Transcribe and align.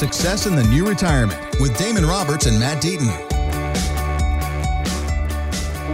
Success 0.00 0.46
in 0.46 0.56
the 0.56 0.64
New 0.64 0.88
Retirement 0.88 1.38
with 1.60 1.76
Damon 1.76 2.06
Roberts 2.06 2.46
and 2.46 2.58
Matt 2.58 2.82
Deaton. 2.82 3.06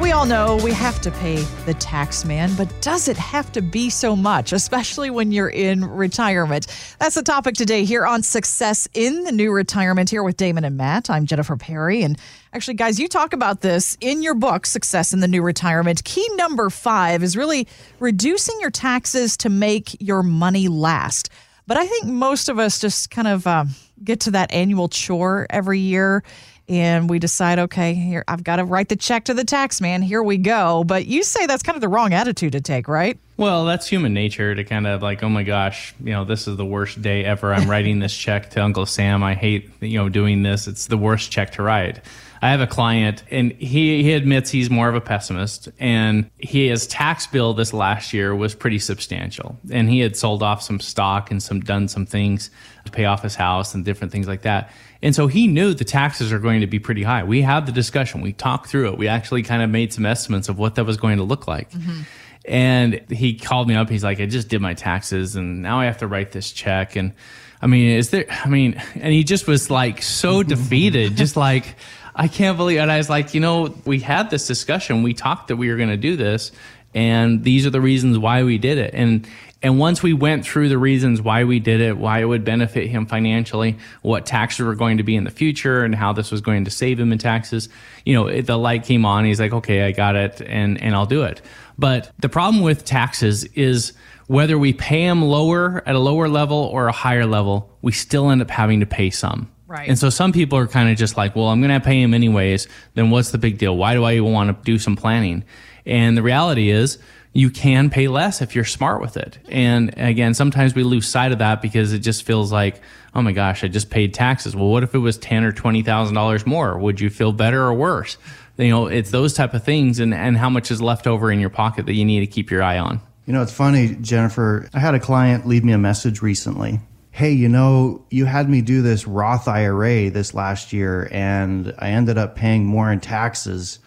We 0.00 0.12
all 0.12 0.24
know 0.24 0.60
we 0.62 0.72
have 0.74 1.00
to 1.00 1.10
pay 1.10 1.42
the 1.64 1.74
tax 1.74 2.24
man, 2.24 2.54
but 2.54 2.72
does 2.80 3.08
it 3.08 3.16
have 3.16 3.50
to 3.50 3.60
be 3.60 3.90
so 3.90 4.14
much, 4.14 4.52
especially 4.52 5.10
when 5.10 5.32
you're 5.32 5.48
in 5.48 5.84
retirement? 5.84 6.68
That's 7.00 7.16
the 7.16 7.24
topic 7.24 7.56
today 7.56 7.84
here 7.84 8.06
on 8.06 8.22
Success 8.22 8.86
in 8.94 9.24
the 9.24 9.32
New 9.32 9.50
Retirement, 9.50 10.08
here 10.08 10.22
with 10.22 10.36
Damon 10.36 10.64
and 10.64 10.76
Matt. 10.76 11.10
I'm 11.10 11.26
Jennifer 11.26 11.56
Perry. 11.56 12.04
And 12.04 12.16
actually, 12.52 12.74
guys, 12.74 13.00
you 13.00 13.08
talk 13.08 13.32
about 13.32 13.62
this 13.62 13.98
in 14.00 14.22
your 14.22 14.36
book, 14.36 14.66
Success 14.66 15.12
in 15.12 15.18
the 15.18 15.26
New 15.26 15.42
Retirement. 15.42 16.04
Key 16.04 16.28
number 16.36 16.70
five 16.70 17.24
is 17.24 17.36
really 17.36 17.66
reducing 17.98 18.54
your 18.60 18.70
taxes 18.70 19.36
to 19.38 19.48
make 19.48 20.00
your 20.00 20.22
money 20.22 20.68
last. 20.68 21.28
But 21.66 21.76
I 21.76 21.88
think 21.88 22.04
most 22.04 22.48
of 22.48 22.60
us 22.60 22.78
just 22.78 23.10
kind 23.10 23.26
of 23.26 23.44
um, 23.48 23.70
get 24.02 24.20
to 24.20 24.32
that 24.32 24.52
annual 24.52 24.88
chore 24.88 25.46
every 25.50 25.80
year 25.80 26.22
and 26.68 27.08
we 27.08 27.18
decide, 27.18 27.58
okay, 27.58 27.94
here 27.94 28.24
I've 28.26 28.42
got 28.42 28.56
to 28.56 28.64
write 28.64 28.88
the 28.88 28.96
check 28.96 29.24
to 29.24 29.34
the 29.34 29.44
tax 29.44 29.80
man. 29.80 30.02
Here 30.02 30.22
we 30.22 30.36
go. 30.36 30.82
But 30.84 31.06
you 31.06 31.22
say 31.22 31.46
that's 31.46 31.62
kind 31.62 31.76
of 31.76 31.80
the 31.80 31.88
wrong 31.88 32.12
attitude 32.12 32.52
to 32.52 32.60
take, 32.60 32.88
right? 32.88 33.18
Well, 33.36 33.64
that's 33.66 33.86
human 33.86 34.14
nature 34.14 34.54
to 34.54 34.64
kind 34.64 34.86
of 34.86 35.02
like, 35.02 35.22
oh 35.22 35.28
my 35.28 35.42
gosh, 35.42 35.94
you 36.00 36.12
know, 36.12 36.24
this 36.24 36.48
is 36.48 36.56
the 36.56 36.64
worst 36.64 37.00
day 37.02 37.24
ever. 37.24 37.54
I'm 37.54 37.70
writing 37.70 38.00
this 38.00 38.16
check 38.16 38.50
to 38.50 38.62
Uncle 38.62 38.86
Sam. 38.86 39.22
I 39.22 39.34
hate, 39.34 39.70
you 39.80 39.98
know, 39.98 40.08
doing 40.08 40.42
this. 40.42 40.66
It's 40.66 40.86
the 40.86 40.96
worst 40.96 41.30
check 41.30 41.52
to 41.52 41.62
write. 41.62 42.00
I 42.42 42.50
have 42.50 42.60
a 42.60 42.66
client 42.66 43.24
and 43.30 43.52
he, 43.52 44.02
he 44.02 44.12
admits 44.12 44.50
he's 44.50 44.70
more 44.70 44.88
of 44.88 44.94
a 44.94 45.00
pessimist 45.00 45.68
and 45.78 46.30
he, 46.38 46.68
his 46.68 46.86
tax 46.86 47.26
bill 47.26 47.54
this 47.54 47.72
last 47.72 48.12
year 48.12 48.34
was 48.34 48.54
pretty 48.54 48.78
substantial. 48.78 49.58
And 49.70 49.88
he 49.88 50.00
had 50.00 50.16
sold 50.16 50.42
off 50.42 50.62
some 50.62 50.80
stock 50.80 51.30
and 51.30 51.42
some 51.42 51.60
done 51.60 51.88
some 51.88 52.06
things 52.06 52.50
to 52.84 52.92
pay 52.92 53.04
off 53.04 53.22
his 53.22 53.34
house 53.34 53.74
and 53.74 53.84
different 53.84 54.12
things 54.12 54.28
like 54.28 54.42
that. 54.42 54.70
And 55.02 55.14
so 55.14 55.26
he 55.26 55.46
knew 55.46 55.74
the 55.74 55.84
taxes 55.84 56.32
are 56.32 56.38
going 56.38 56.60
to 56.60 56.66
be 56.66 56.78
pretty 56.78 57.02
high. 57.02 57.24
We 57.24 57.42
had 57.42 57.66
the 57.66 57.72
discussion, 57.72 58.20
we 58.20 58.32
talked 58.32 58.68
through 58.68 58.92
it. 58.92 58.98
We 58.98 59.08
actually 59.08 59.42
kind 59.42 59.62
of 59.62 59.70
made 59.70 59.92
some 59.92 60.06
estimates 60.06 60.48
of 60.48 60.58
what 60.58 60.74
that 60.76 60.84
was 60.84 60.96
going 60.96 61.18
to 61.18 61.24
look 61.24 61.46
like. 61.46 61.70
Mm-hmm. 61.70 62.00
And 62.46 63.10
he 63.10 63.34
called 63.34 63.66
me 63.66 63.74
up. 63.74 63.88
He's 63.88 64.04
like, 64.04 64.20
I 64.20 64.26
just 64.26 64.48
did 64.48 64.60
my 64.60 64.74
taxes 64.74 65.36
and 65.36 65.62
now 65.62 65.80
I 65.80 65.86
have 65.86 65.98
to 65.98 66.06
write 66.06 66.32
this 66.32 66.52
check. 66.52 66.96
And 66.96 67.12
I 67.60 67.66
mean, 67.66 67.96
is 67.96 68.10
there, 68.10 68.26
I 68.30 68.48
mean, 68.48 68.80
and 68.94 69.12
he 69.12 69.24
just 69.24 69.48
was 69.48 69.70
like 69.70 70.02
so 70.02 70.42
defeated, 70.44 71.16
just 71.16 71.36
like, 71.36 71.76
I 72.16 72.28
can't 72.28 72.56
believe. 72.56 72.78
And 72.78 72.90
I 72.90 72.96
was 72.96 73.10
like, 73.10 73.34
you 73.34 73.40
know, 73.40 73.74
we 73.84 74.00
had 74.00 74.30
this 74.30 74.46
discussion. 74.46 75.02
We 75.02 75.12
talked 75.12 75.48
that 75.48 75.56
we 75.56 75.68
were 75.68 75.76
going 75.76 75.90
to 75.90 75.98
do 75.98 76.16
this, 76.16 76.50
and 76.94 77.44
these 77.44 77.66
are 77.66 77.70
the 77.70 77.80
reasons 77.80 78.18
why 78.18 78.42
we 78.42 78.56
did 78.56 78.78
it. 78.78 78.94
And 78.94 79.28
and 79.62 79.78
once 79.78 80.02
we 80.02 80.12
went 80.12 80.44
through 80.44 80.68
the 80.70 80.78
reasons 80.78 81.20
why 81.20 81.44
we 81.44 81.60
did 81.60 81.80
it, 81.80 81.96
why 81.96 82.20
it 82.20 82.24
would 82.24 82.44
benefit 82.44 82.88
him 82.88 83.06
financially, 83.06 83.76
what 84.02 84.24
taxes 84.24 84.64
were 84.64 84.74
going 84.74 84.96
to 84.96 85.02
be 85.02 85.14
in 85.14 85.24
the 85.24 85.30
future, 85.30 85.84
and 85.84 85.94
how 85.94 86.14
this 86.14 86.30
was 86.30 86.40
going 86.40 86.64
to 86.64 86.70
save 86.70 86.98
him 86.98 87.12
in 87.12 87.18
taxes, 87.18 87.68
you 88.04 88.14
know, 88.14 88.28
it, 88.28 88.46
the 88.46 88.56
light 88.56 88.84
came 88.84 89.04
on. 89.04 89.24
He's 89.24 89.40
like, 89.40 89.52
okay, 89.52 89.84
I 89.84 89.92
got 89.92 90.16
it, 90.16 90.40
and 90.40 90.80
and 90.82 90.94
I'll 90.94 91.06
do 91.06 91.22
it. 91.24 91.42
But 91.78 92.10
the 92.18 92.30
problem 92.30 92.62
with 92.62 92.86
taxes 92.86 93.44
is 93.44 93.92
whether 94.26 94.58
we 94.58 94.72
pay 94.72 95.06
them 95.06 95.22
lower 95.22 95.82
at 95.86 95.94
a 95.94 95.98
lower 95.98 96.28
level 96.28 96.56
or 96.56 96.88
a 96.88 96.92
higher 96.92 97.26
level, 97.26 97.76
we 97.82 97.92
still 97.92 98.30
end 98.30 98.40
up 98.40 98.50
having 98.50 98.80
to 98.80 98.86
pay 98.86 99.10
some. 99.10 99.50
Right. 99.66 99.88
And 99.88 99.98
so 99.98 100.10
some 100.10 100.32
people 100.32 100.58
are 100.58 100.68
kind 100.68 100.90
of 100.90 100.96
just 100.96 101.16
like, 101.16 101.34
well, 101.34 101.46
I'm 101.46 101.60
going 101.60 101.72
to 101.72 101.84
pay 101.84 102.00
him 102.00 102.14
anyways. 102.14 102.68
Then 102.94 103.10
what's 103.10 103.30
the 103.32 103.38
big 103.38 103.58
deal? 103.58 103.76
Why 103.76 103.94
do 103.94 104.04
I 104.04 104.14
even 104.14 104.32
want 104.32 104.56
to 104.56 104.64
do 104.64 104.78
some 104.78 104.96
planning? 104.96 105.44
And 105.84 106.16
the 106.16 106.22
reality 106.22 106.70
is, 106.70 106.98
you 107.32 107.50
can 107.50 107.90
pay 107.90 108.08
less 108.08 108.40
if 108.40 108.54
you're 108.54 108.64
smart 108.64 109.00
with 109.00 109.16
it. 109.16 109.38
Mm-hmm. 109.42 109.52
And 109.52 109.94
again, 109.98 110.34
sometimes 110.34 110.74
we 110.74 110.82
lose 110.82 111.06
sight 111.06 111.32
of 111.32 111.38
that 111.38 111.60
because 111.60 111.92
it 111.92 111.98
just 111.98 112.22
feels 112.22 112.50
like, 112.50 112.80
oh 113.14 113.20
my 113.22 113.32
gosh, 113.32 113.62
I 113.62 113.68
just 113.68 113.90
paid 113.90 114.14
taxes. 114.14 114.56
Well, 114.56 114.68
what 114.68 114.82
if 114.82 114.94
it 114.94 114.98
was 114.98 115.18
ten 115.18 115.44
or 115.44 115.52
twenty 115.52 115.82
thousand 115.82 116.14
dollars 116.14 116.46
more? 116.46 116.78
Would 116.78 117.00
you 117.00 117.10
feel 117.10 117.32
better 117.32 117.62
or 117.62 117.74
worse? 117.74 118.16
You 118.56 118.70
know, 118.70 118.86
it's 118.86 119.10
those 119.10 119.34
type 119.34 119.52
of 119.52 119.62
things, 119.64 119.98
and 119.98 120.14
and 120.14 120.38
how 120.38 120.48
much 120.48 120.70
is 120.70 120.80
left 120.80 121.06
over 121.06 121.30
in 121.30 121.38
your 121.38 121.50
pocket 121.50 121.84
that 121.86 121.92
you 121.92 122.06
need 122.06 122.20
to 122.20 122.26
keep 122.26 122.50
your 122.50 122.62
eye 122.62 122.78
on. 122.78 123.02
You 123.26 123.34
know, 123.34 123.42
it's 123.42 123.52
funny, 123.52 123.96
Jennifer. 124.00 124.68
I 124.72 124.78
had 124.78 124.94
a 124.94 125.00
client 125.00 125.46
leave 125.46 125.62
me 125.62 125.72
a 125.72 125.78
message 125.78 126.22
recently 126.22 126.80
hey, 127.16 127.32
you 127.32 127.48
know, 127.48 128.04
you 128.10 128.26
had 128.26 128.46
me 128.46 128.60
do 128.60 128.82
this 128.82 129.06
Roth 129.06 129.48
IRA 129.48 130.10
this 130.10 130.34
last 130.34 130.70
year 130.70 131.08
and 131.10 131.74
I 131.78 131.88
ended 131.88 132.18
up 132.18 132.36
paying 132.36 132.66
more 132.66 132.92
in 132.92 133.00
taxes. 133.00 133.78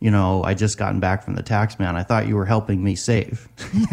You 0.00 0.10
know, 0.10 0.42
I 0.42 0.54
just 0.54 0.78
gotten 0.78 0.98
back 0.98 1.22
from 1.22 1.34
the 1.34 1.42
tax 1.42 1.78
man. 1.78 1.96
I 1.96 2.02
thought 2.02 2.26
you 2.26 2.34
were 2.34 2.46
helping 2.46 2.82
me 2.82 2.94
save. 2.94 3.46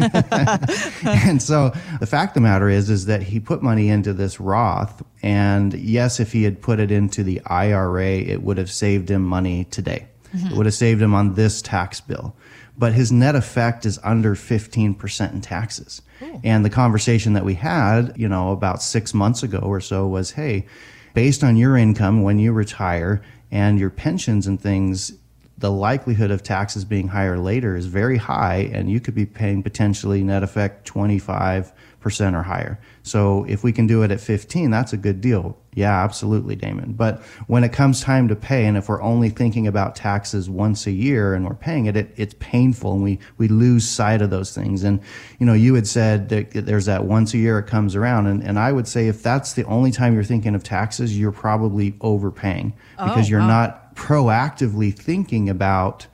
and 1.04 1.42
so 1.42 1.74
the 2.00 2.06
fact 2.06 2.30
of 2.30 2.34
the 2.36 2.48
matter 2.48 2.70
is, 2.70 2.88
is 2.88 3.04
that 3.04 3.22
he 3.22 3.38
put 3.38 3.62
money 3.62 3.90
into 3.90 4.14
this 4.14 4.40
Roth. 4.40 5.02
And 5.22 5.74
yes, 5.74 6.18
if 6.18 6.32
he 6.32 6.44
had 6.44 6.62
put 6.62 6.80
it 6.80 6.90
into 6.90 7.22
the 7.22 7.42
IRA, 7.44 8.12
it 8.12 8.42
would 8.44 8.56
have 8.56 8.70
saved 8.70 9.10
him 9.10 9.22
money 9.22 9.64
today. 9.64 10.06
Mm-hmm. 10.34 10.46
It 10.46 10.52
would 10.56 10.64
have 10.64 10.74
saved 10.74 11.02
him 11.02 11.12
on 11.12 11.34
this 11.34 11.60
tax 11.60 12.00
bill 12.00 12.34
but 12.78 12.92
his 12.92 13.10
net 13.10 13.34
effect 13.34 13.86
is 13.86 13.98
under 14.02 14.34
15% 14.34 15.32
in 15.32 15.40
taxes. 15.40 16.02
Cool. 16.20 16.40
And 16.44 16.64
the 16.64 16.70
conversation 16.70 17.32
that 17.34 17.44
we 17.44 17.54
had, 17.54 18.12
you 18.16 18.28
know, 18.28 18.52
about 18.52 18.82
six 18.82 19.14
months 19.14 19.42
ago 19.42 19.58
or 19.58 19.80
so 19.80 20.06
was, 20.06 20.32
hey, 20.32 20.66
based 21.14 21.42
on 21.42 21.56
your 21.56 21.76
income 21.76 22.22
when 22.22 22.38
you 22.38 22.52
retire 22.52 23.22
and 23.50 23.78
your 23.78 23.90
pensions 23.90 24.46
and 24.46 24.60
things, 24.60 25.12
the 25.58 25.70
likelihood 25.70 26.30
of 26.30 26.42
taxes 26.42 26.84
being 26.84 27.08
higher 27.08 27.38
later 27.38 27.76
is 27.76 27.86
very 27.86 28.18
high, 28.18 28.70
and 28.72 28.90
you 28.90 29.00
could 29.00 29.14
be 29.14 29.24
paying 29.24 29.62
potentially 29.62 30.22
net 30.22 30.42
effect 30.42 30.84
25 30.84 31.72
percent 32.06 32.36
or 32.36 32.42
higher. 32.44 32.78
So 33.02 33.44
if 33.48 33.64
we 33.64 33.72
can 33.72 33.88
do 33.88 34.04
it 34.04 34.12
at 34.12 34.20
15, 34.20 34.70
that's 34.70 34.92
a 34.92 34.96
good 34.96 35.20
deal. 35.20 35.58
Yeah, 35.74 36.04
absolutely, 36.04 36.54
Damon. 36.54 36.92
But 36.92 37.20
when 37.48 37.64
it 37.64 37.72
comes 37.72 38.00
time 38.00 38.28
to 38.28 38.36
pay, 38.36 38.64
and 38.64 38.76
if 38.76 38.88
we're 38.88 39.02
only 39.02 39.28
thinking 39.28 39.66
about 39.66 39.96
taxes 39.96 40.48
once 40.48 40.86
a 40.86 40.92
year 40.92 41.34
and 41.34 41.44
we're 41.44 41.56
paying 41.56 41.86
it, 41.86 41.96
it 41.96 42.14
it's 42.16 42.36
painful 42.38 42.92
and 42.92 43.02
we, 43.02 43.18
we 43.38 43.48
lose 43.48 43.88
sight 43.88 44.22
of 44.22 44.30
those 44.30 44.54
things. 44.54 44.84
And, 44.84 45.00
you 45.40 45.46
know, 45.46 45.52
you 45.52 45.74
had 45.74 45.88
said 45.88 46.28
that 46.28 46.52
there's 46.52 46.86
that 46.86 47.06
once 47.06 47.34
a 47.34 47.38
year 47.38 47.58
it 47.58 47.66
comes 47.66 47.96
around. 47.96 48.28
And, 48.28 48.40
and 48.40 48.56
I 48.56 48.70
would 48.70 48.86
say 48.86 49.08
if 49.08 49.20
that's 49.20 49.54
the 49.54 49.64
only 49.64 49.90
time 49.90 50.14
you're 50.14 50.22
thinking 50.22 50.54
of 50.54 50.62
taxes, 50.62 51.18
you're 51.18 51.32
probably 51.32 51.96
overpaying 52.00 52.72
because 52.92 53.26
oh, 53.26 53.30
you're 53.30 53.40
wow. 53.40 53.48
not 53.48 53.96
proactively 53.96 54.94
thinking 54.94 55.50
about 55.50 56.06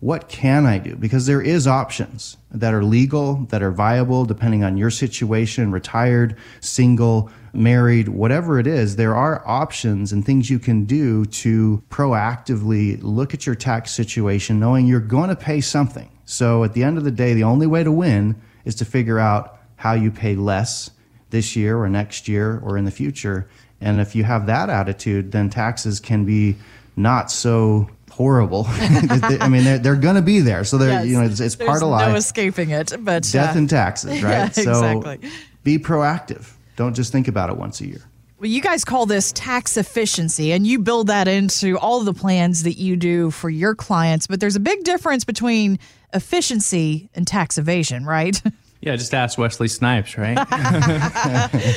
what 0.00 0.28
can 0.28 0.64
I 0.64 0.78
do? 0.78 0.96
Because 0.96 1.26
there 1.26 1.42
is 1.42 1.66
options 1.66 2.38
that 2.50 2.72
are 2.72 2.82
legal, 2.82 3.46
that 3.50 3.62
are 3.62 3.70
viable, 3.70 4.24
depending 4.24 4.64
on 4.64 4.78
your 4.78 4.90
situation, 4.90 5.72
retired, 5.72 6.36
single, 6.60 7.30
married, 7.52 8.08
whatever 8.08 8.58
it 8.58 8.66
is, 8.66 8.96
there 8.96 9.14
are 9.14 9.46
options 9.46 10.10
and 10.10 10.24
things 10.24 10.48
you 10.48 10.58
can 10.58 10.86
do 10.86 11.26
to 11.26 11.82
proactively 11.90 12.98
look 13.02 13.34
at 13.34 13.44
your 13.44 13.54
tax 13.54 13.90
situation, 13.90 14.58
knowing 14.58 14.86
you're 14.86 15.00
going 15.00 15.28
to 15.28 15.36
pay 15.36 15.60
something. 15.60 16.10
So 16.24 16.64
at 16.64 16.72
the 16.72 16.82
end 16.82 16.96
of 16.96 17.04
the 17.04 17.10
day, 17.10 17.34
the 17.34 17.44
only 17.44 17.66
way 17.66 17.84
to 17.84 17.92
win 17.92 18.40
is 18.64 18.76
to 18.76 18.86
figure 18.86 19.18
out 19.18 19.58
how 19.76 19.92
you 19.92 20.10
pay 20.10 20.34
less 20.34 20.90
this 21.28 21.56
year 21.56 21.76
or 21.76 21.88
next 21.90 22.26
year 22.26 22.58
or 22.64 22.78
in 22.78 22.86
the 22.86 22.90
future. 22.90 23.50
And 23.82 24.00
if 24.00 24.14
you 24.14 24.24
have 24.24 24.46
that 24.46 24.70
attitude, 24.70 25.32
then 25.32 25.50
taxes 25.50 26.00
can 26.00 26.24
be 26.24 26.56
not 26.96 27.30
so 27.30 27.90
horrible. 28.20 28.66
I 28.68 29.48
mean, 29.48 29.64
they're, 29.64 29.78
they're 29.78 29.96
going 29.96 30.16
to 30.16 30.22
be 30.22 30.40
there. 30.40 30.62
So 30.64 30.76
they're, 30.76 30.90
yes. 30.90 31.06
you 31.06 31.18
know, 31.18 31.24
it's, 31.24 31.40
it's 31.40 31.56
part 31.56 31.82
of 31.82 31.88
life. 31.88 32.06
no 32.06 32.16
escaping 32.16 32.68
it, 32.68 32.92
but 33.00 33.22
death 33.32 33.56
uh, 33.56 33.58
and 33.58 33.70
taxes, 33.70 34.10
right? 34.22 34.22
Yeah, 34.22 34.48
so 34.50 34.98
exactly. 34.98 35.30
be 35.64 35.78
proactive. 35.78 36.52
Don't 36.76 36.92
just 36.92 37.12
think 37.12 37.28
about 37.28 37.48
it 37.48 37.56
once 37.56 37.80
a 37.80 37.86
year. 37.86 38.02
Well, 38.38 38.50
you 38.50 38.60
guys 38.60 38.84
call 38.84 39.06
this 39.06 39.32
tax 39.32 39.78
efficiency, 39.78 40.52
and 40.52 40.66
you 40.66 40.78
build 40.78 41.06
that 41.06 41.28
into 41.28 41.78
all 41.78 42.00
the 42.00 42.12
plans 42.12 42.62
that 42.64 42.74
you 42.74 42.94
do 42.94 43.30
for 43.30 43.48
your 43.48 43.74
clients. 43.74 44.26
But 44.26 44.38
there's 44.38 44.56
a 44.56 44.60
big 44.60 44.84
difference 44.84 45.24
between 45.24 45.78
efficiency 46.12 47.08
and 47.14 47.26
tax 47.26 47.56
evasion, 47.56 48.04
right? 48.04 48.40
Yeah, 48.80 48.96
just 48.96 49.12
ask 49.12 49.36
Wesley 49.36 49.68
Snipes, 49.68 50.16
right? 50.16 50.36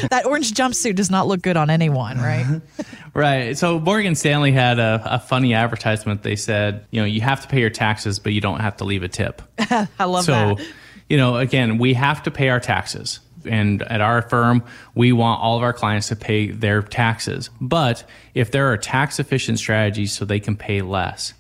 that 0.10 0.24
orange 0.26 0.54
jumpsuit 0.54 0.96
does 0.96 1.12
not 1.12 1.28
look 1.28 1.42
good 1.42 1.58
on 1.58 1.70
anyone, 1.70 2.18
right? 2.18 2.62
right. 3.14 3.58
So 3.58 3.78
Morgan 3.78 4.16
Stanley 4.16 4.54
had 4.54 4.80
a, 4.80 5.02
a, 5.06 5.20
funny 5.20 5.54
advertisement. 5.54 6.24
They 6.24 6.38
said, 6.38 6.86
you 6.92 7.02
know, 7.02 7.06
you 7.06 7.20
have 7.20 7.42
to 7.42 7.48
pay 7.50 7.60
your 7.60 7.70
taxes, 7.70 8.20
but 8.20 8.32
you 8.32 8.40
don't 8.40 8.62
have 8.62 8.78
to 8.78 8.86
leave 8.86 9.04
a 9.04 9.10
tip. 9.10 9.42
I 9.60 10.06
love 10.06 10.24
so, 10.24 10.32
that. 10.32 10.60
So, 10.60 10.66
you 11.10 11.18
know, 11.18 11.36
again, 11.36 11.78
we 11.78 11.94
have 11.94 12.24
to 12.24 12.32
pay 12.32 12.48
our 12.48 12.62
taxes. 12.62 13.20
And 13.46 13.82
at 13.84 14.00
our 14.00 14.22
firm, 14.22 14.64
we 14.96 15.12
want 15.12 15.42
all 15.42 15.58
of 15.58 15.64
our 15.64 15.74
clients 15.74 16.08
to 16.08 16.16
pay 16.16 16.52
their 16.52 16.82
taxes. 16.82 17.50
But 17.60 18.06
if 18.34 18.52
there 18.52 18.72
are 18.72 18.78
tax 18.78 19.20
efficient 19.20 19.60
strategies 19.60 20.14
so 20.14 20.24
they 20.24 20.40
can 20.40 20.56
pay 20.56 20.82
less, 20.82 21.34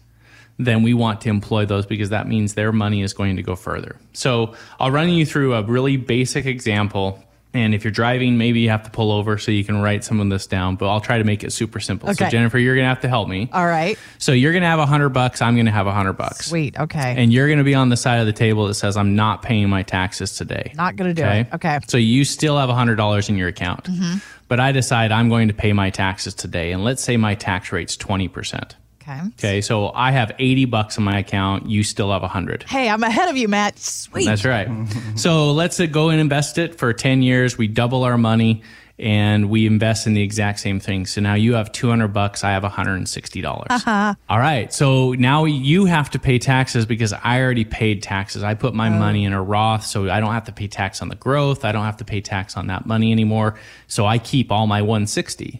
then 0.57 0.83
we 0.83 0.93
want 0.93 1.21
to 1.21 1.29
employ 1.29 1.65
those 1.65 1.85
because 1.85 2.09
that 2.09 2.27
means 2.27 2.53
their 2.53 2.71
money 2.71 3.01
is 3.01 3.13
going 3.13 3.35
to 3.37 3.43
go 3.43 3.55
further. 3.55 3.95
So 4.13 4.53
I'll 4.79 4.91
run 4.91 5.09
you 5.09 5.25
through 5.25 5.55
a 5.55 5.63
really 5.63 5.97
basic 5.97 6.45
example. 6.45 7.23
And 7.55 7.75
if 7.75 7.83
you're 7.83 7.91
driving, 7.91 8.39
maybe 8.39 8.61
you 8.61 8.69
have 8.69 8.81
to 8.83 8.89
pull 8.89 9.11
over 9.11 9.37
so 9.37 9.51
you 9.51 9.63
can 9.63 9.79
write 9.79 10.03
some 10.03 10.19
of 10.19 10.27
this 10.29 10.47
down, 10.47 10.75
but 10.75 10.89
I'll 10.89 11.01
try 11.01 11.19
to 11.19 11.23
make 11.23 11.43
it 11.43 11.53
super 11.53 11.79
simple. 11.79 12.09
Okay. 12.09 12.25
So 12.25 12.29
Jennifer, 12.31 12.57
you're 12.57 12.73
going 12.73 12.85
to 12.85 12.89
have 12.89 13.01
to 13.01 13.09
help 13.09 13.27
me. 13.29 13.47
All 13.53 13.65
right. 13.67 13.95
So 14.17 14.31
you're 14.31 14.53
going 14.53 14.63
to 14.63 14.67
have 14.67 14.79
a 14.79 14.87
hundred 14.87 15.09
bucks. 15.09 15.39
I'm 15.39 15.53
going 15.55 15.67
to 15.67 15.71
have 15.71 15.85
a 15.85 15.91
hundred 15.91 16.13
bucks. 16.13 16.47
Sweet. 16.47 16.79
Okay. 16.79 17.13
And 17.15 17.31
you're 17.31 17.45
going 17.47 17.59
to 17.59 17.63
be 17.63 17.75
on 17.75 17.89
the 17.89 17.97
side 17.97 18.17
of 18.21 18.25
the 18.25 18.33
table 18.33 18.65
that 18.67 18.73
says, 18.73 18.97
I'm 18.97 19.15
not 19.15 19.43
paying 19.43 19.69
my 19.69 19.83
taxes 19.83 20.35
today. 20.35 20.73
Not 20.75 20.95
going 20.95 21.13
to 21.13 21.13
do 21.13 21.23
okay? 21.23 21.41
it. 21.41 21.53
Okay. 21.53 21.79
So 21.87 21.97
you 21.97 22.25
still 22.25 22.57
have 22.57 22.69
a 22.69 22.75
hundred 22.75 22.95
dollars 22.95 23.29
in 23.29 23.37
your 23.37 23.49
account. 23.49 23.83
Mm-hmm. 23.83 24.17
but 24.47 24.59
I 24.59 24.71
decide 24.71 25.11
I'm 25.11 25.29
going 25.29 25.47
to 25.47 25.53
pay 25.53 25.73
my 25.73 25.91
taxes 25.91 26.33
today. 26.33 26.71
And 26.71 26.83
let's 26.83 27.03
say 27.03 27.17
my 27.17 27.35
tax 27.35 27.71
rate's 27.71 27.95
20%. 27.97 28.73
Okay. 29.03 29.19
Okay. 29.37 29.61
So 29.61 29.91
I 29.93 30.11
have 30.11 30.31
80 30.39 30.65
bucks 30.65 30.97
in 30.97 31.03
my 31.03 31.19
account. 31.19 31.67
You 31.69 31.83
still 31.83 32.11
have 32.11 32.21
100. 32.21 32.63
Hey, 32.63 32.89
I'm 32.89 33.03
ahead 33.03 33.29
of 33.29 33.37
you, 33.37 33.47
Matt. 33.47 33.77
Sweet. 33.77 34.25
That's 34.25 34.45
right. 34.45 34.67
so 35.15 35.51
let's 35.51 35.79
uh, 35.79 35.85
go 35.85 36.09
and 36.09 36.19
invest 36.21 36.57
it 36.57 36.75
for 36.75 36.93
10 36.93 37.21
years. 37.21 37.57
We 37.57 37.67
double 37.67 38.03
our 38.03 38.17
money 38.17 38.63
and 38.99 39.49
we 39.49 39.65
invest 39.65 40.05
in 40.05 40.13
the 40.13 40.21
exact 40.21 40.59
same 40.59 40.79
thing. 40.79 41.07
So 41.07 41.19
now 41.19 41.33
you 41.33 41.55
have 41.55 41.71
200 41.71 42.09
bucks, 42.09 42.43
I 42.43 42.51
have 42.51 42.61
$160. 42.63 43.41
dollars 43.41 43.83
All 44.29 44.37
right. 44.39 44.71
So 44.71 45.13
now 45.13 45.45
you 45.45 45.85
have 45.85 46.11
to 46.11 46.19
pay 46.19 46.37
taxes 46.37 46.85
because 46.85 47.11
I 47.11 47.41
already 47.41 47.65
paid 47.65 48.03
taxes. 48.03 48.43
I 48.43 48.53
put 48.53 48.73
my 48.75 48.89
money 48.89 49.25
in 49.25 49.33
a 49.33 49.41
Roth, 49.41 49.83
so 49.83 50.09
I 50.09 50.19
don't 50.19 50.31
have 50.31 50.45
to 50.45 50.51
pay 50.51 50.67
tax 50.67 51.01
on 51.01 51.09
the 51.09 51.15
growth. 51.15 51.65
I 51.65 51.71
don't 51.71 51.85
have 51.85 51.97
to 51.97 52.05
pay 52.05 52.21
tax 52.21 52.55
on 52.55 52.67
that 52.67 52.85
money 52.85 53.11
anymore. 53.11 53.55
So 53.87 54.05
I 54.05 54.19
keep 54.19 54.51
all 54.51 54.67
my 54.67 54.81
160. 54.83 55.59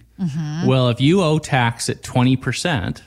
Well, 0.66 0.90
if 0.90 1.02
you 1.02 1.22
owe 1.22 1.40
tax 1.40 1.90
at 1.90 2.02
20%, 2.04 3.02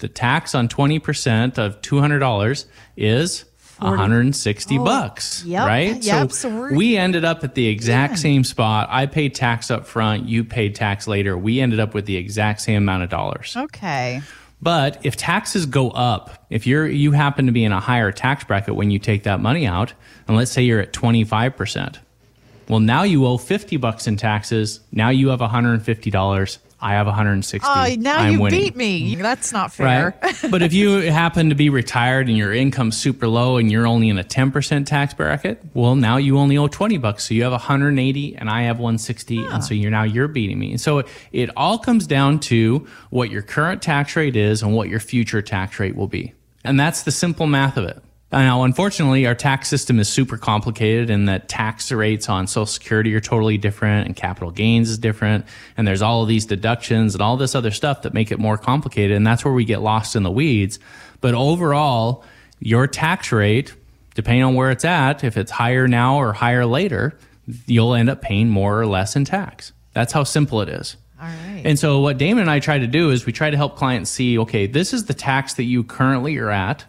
the 0.00 0.08
tax 0.08 0.54
on 0.54 0.68
20% 0.68 1.58
of 1.58 1.80
$200 1.80 2.64
is 2.96 3.44
160 3.78 4.78
bucks, 4.78 5.44
yep, 5.44 5.66
right? 5.66 6.02
yep, 6.02 6.32
so, 6.32 6.50
so 6.50 6.74
we 6.74 6.96
ended 6.96 7.24
up 7.24 7.44
at 7.44 7.54
the 7.54 7.66
exact 7.66 8.18
same 8.18 8.44
spot. 8.44 8.88
I 8.90 9.06
paid 9.06 9.34
tax 9.34 9.70
up 9.70 9.86
front, 9.86 10.28
you 10.28 10.44
paid 10.44 10.74
tax 10.74 11.06
later. 11.06 11.36
We 11.38 11.60
ended 11.60 11.80
up 11.80 11.94
with 11.94 12.04
the 12.04 12.16
exact 12.16 12.60
same 12.60 12.76
amount 12.76 13.04
of 13.04 13.10
dollars. 13.10 13.56
Okay. 13.56 14.20
But 14.62 15.00
if 15.04 15.16
taxes 15.16 15.64
go 15.64 15.90
up, 15.90 16.46
if 16.50 16.66
you're 16.66 16.86
you 16.86 17.12
happen 17.12 17.46
to 17.46 17.52
be 17.52 17.64
in 17.64 17.72
a 17.72 17.80
higher 17.80 18.12
tax 18.12 18.44
bracket 18.44 18.74
when 18.74 18.90
you 18.90 18.98
take 18.98 19.22
that 19.22 19.40
money 19.40 19.66
out, 19.66 19.94
and 20.28 20.36
let's 20.36 20.50
say 20.50 20.62
you're 20.62 20.80
at 20.80 20.92
25%. 20.92 21.96
Well, 22.68 22.80
now 22.80 23.02
you 23.02 23.26
owe 23.26 23.38
50 23.38 23.78
bucks 23.78 24.06
in 24.06 24.16
taxes. 24.16 24.80
Now 24.92 25.08
you 25.08 25.28
have 25.28 25.40
$150. 25.40 26.58
I 26.82 26.92
have 26.92 27.06
160. 27.06 27.66
Oh, 27.68 27.94
now 27.98 28.18
I'm 28.18 28.32
you 28.32 28.40
winning. 28.40 28.60
beat 28.60 28.76
me. 28.76 29.14
That's 29.16 29.52
not 29.52 29.72
fair. 29.72 30.16
Right. 30.22 30.36
but 30.50 30.62
if 30.62 30.72
you 30.72 31.00
happen 31.10 31.50
to 31.50 31.54
be 31.54 31.68
retired 31.68 32.28
and 32.28 32.36
your 32.36 32.52
income's 32.52 32.96
super 32.96 33.28
low 33.28 33.56
and 33.58 33.70
you're 33.70 33.86
only 33.86 34.08
in 34.08 34.18
a 34.18 34.24
10% 34.24 34.86
tax 34.86 35.12
bracket, 35.14 35.62
well, 35.74 35.94
now 35.94 36.16
you 36.16 36.38
only 36.38 36.56
owe 36.56 36.68
20 36.68 36.96
bucks. 36.98 37.28
So 37.28 37.34
you 37.34 37.42
have 37.42 37.52
180 37.52 38.36
and 38.36 38.48
I 38.48 38.62
have 38.62 38.78
160. 38.78 39.38
And 39.38 39.48
ah. 39.52 39.58
so 39.60 39.74
you're 39.74 39.90
now 39.90 40.04
you're 40.04 40.28
beating 40.28 40.58
me. 40.58 40.70
And 40.70 40.80
so 40.80 40.98
it, 40.98 41.08
it 41.32 41.50
all 41.56 41.78
comes 41.78 42.06
down 42.06 42.40
to 42.40 42.86
what 43.10 43.30
your 43.30 43.42
current 43.42 43.82
tax 43.82 44.16
rate 44.16 44.36
is 44.36 44.62
and 44.62 44.74
what 44.74 44.88
your 44.88 45.00
future 45.00 45.42
tax 45.42 45.78
rate 45.78 45.96
will 45.96 46.08
be. 46.08 46.32
And 46.64 46.78
that's 46.78 47.02
the 47.02 47.12
simple 47.12 47.46
math 47.46 47.76
of 47.76 47.84
it. 47.84 48.02
Now, 48.32 48.62
unfortunately, 48.62 49.26
our 49.26 49.34
tax 49.34 49.68
system 49.68 49.98
is 49.98 50.08
super 50.08 50.36
complicated 50.36 51.10
and 51.10 51.28
that 51.28 51.48
tax 51.48 51.90
rates 51.90 52.28
on 52.28 52.46
Social 52.46 52.66
Security 52.66 53.12
are 53.14 53.20
totally 53.20 53.58
different 53.58 54.06
and 54.06 54.14
capital 54.14 54.52
gains 54.52 54.88
is 54.88 54.98
different. 54.98 55.44
And 55.76 55.86
there's 55.86 56.00
all 56.00 56.22
of 56.22 56.28
these 56.28 56.46
deductions 56.46 57.14
and 57.14 57.22
all 57.22 57.36
this 57.36 57.56
other 57.56 57.72
stuff 57.72 58.02
that 58.02 58.14
make 58.14 58.30
it 58.30 58.38
more 58.38 58.56
complicated. 58.56 59.16
And 59.16 59.26
that's 59.26 59.44
where 59.44 59.52
we 59.52 59.64
get 59.64 59.82
lost 59.82 60.14
in 60.14 60.22
the 60.22 60.30
weeds. 60.30 60.78
But 61.20 61.34
overall, 61.34 62.24
your 62.60 62.86
tax 62.86 63.32
rate, 63.32 63.74
depending 64.14 64.44
on 64.44 64.54
where 64.54 64.70
it's 64.70 64.84
at, 64.84 65.24
if 65.24 65.36
it's 65.36 65.50
higher 65.50 65.88
now 65.88 66.16
or 66.16 66.32
higher 66.32 66.66
later, 66.66 67.18
you'll 67.66 67.94
end 67.94 68.08
up 68.08 68.22
paying 68.22 68.48
more 68.48 68.80
or 68.80 68.86
less 68.86 69.16
in 69.16 69.24
tax. 69.24 69.72
That's 69.92 70.12
how 70.12 70.22
simple 70.22 70.60
it 70.60 70.68
is. 70.68 70.96
All 71.20 71.26
right. 71.26 71.62
And 71.64 71.78
so 71.78 72.00
what 72.00 72.16
Damon 72.16 72.42
and 72.42 72.50
I 72.50 72.60
try 72.60 72.78
to 72.78 72.86
do 72.86 73.10
is 73.10 73.26
we 73.26 73.32
try 73.32 73.50
to 73.50 73.56
help 73.56 73.76
clients 73.76 74.08
see, 74.08 74.38
okay, 74.38 74.66
this 74.66 74.94
is 74.94 75.06
the 75.06 75.14
tax 75.14 75.54
that 75.54 75.64
you 75.64 75.82
currently 75.82 76.38
are 76.38 76.50
at. 76.50 76.84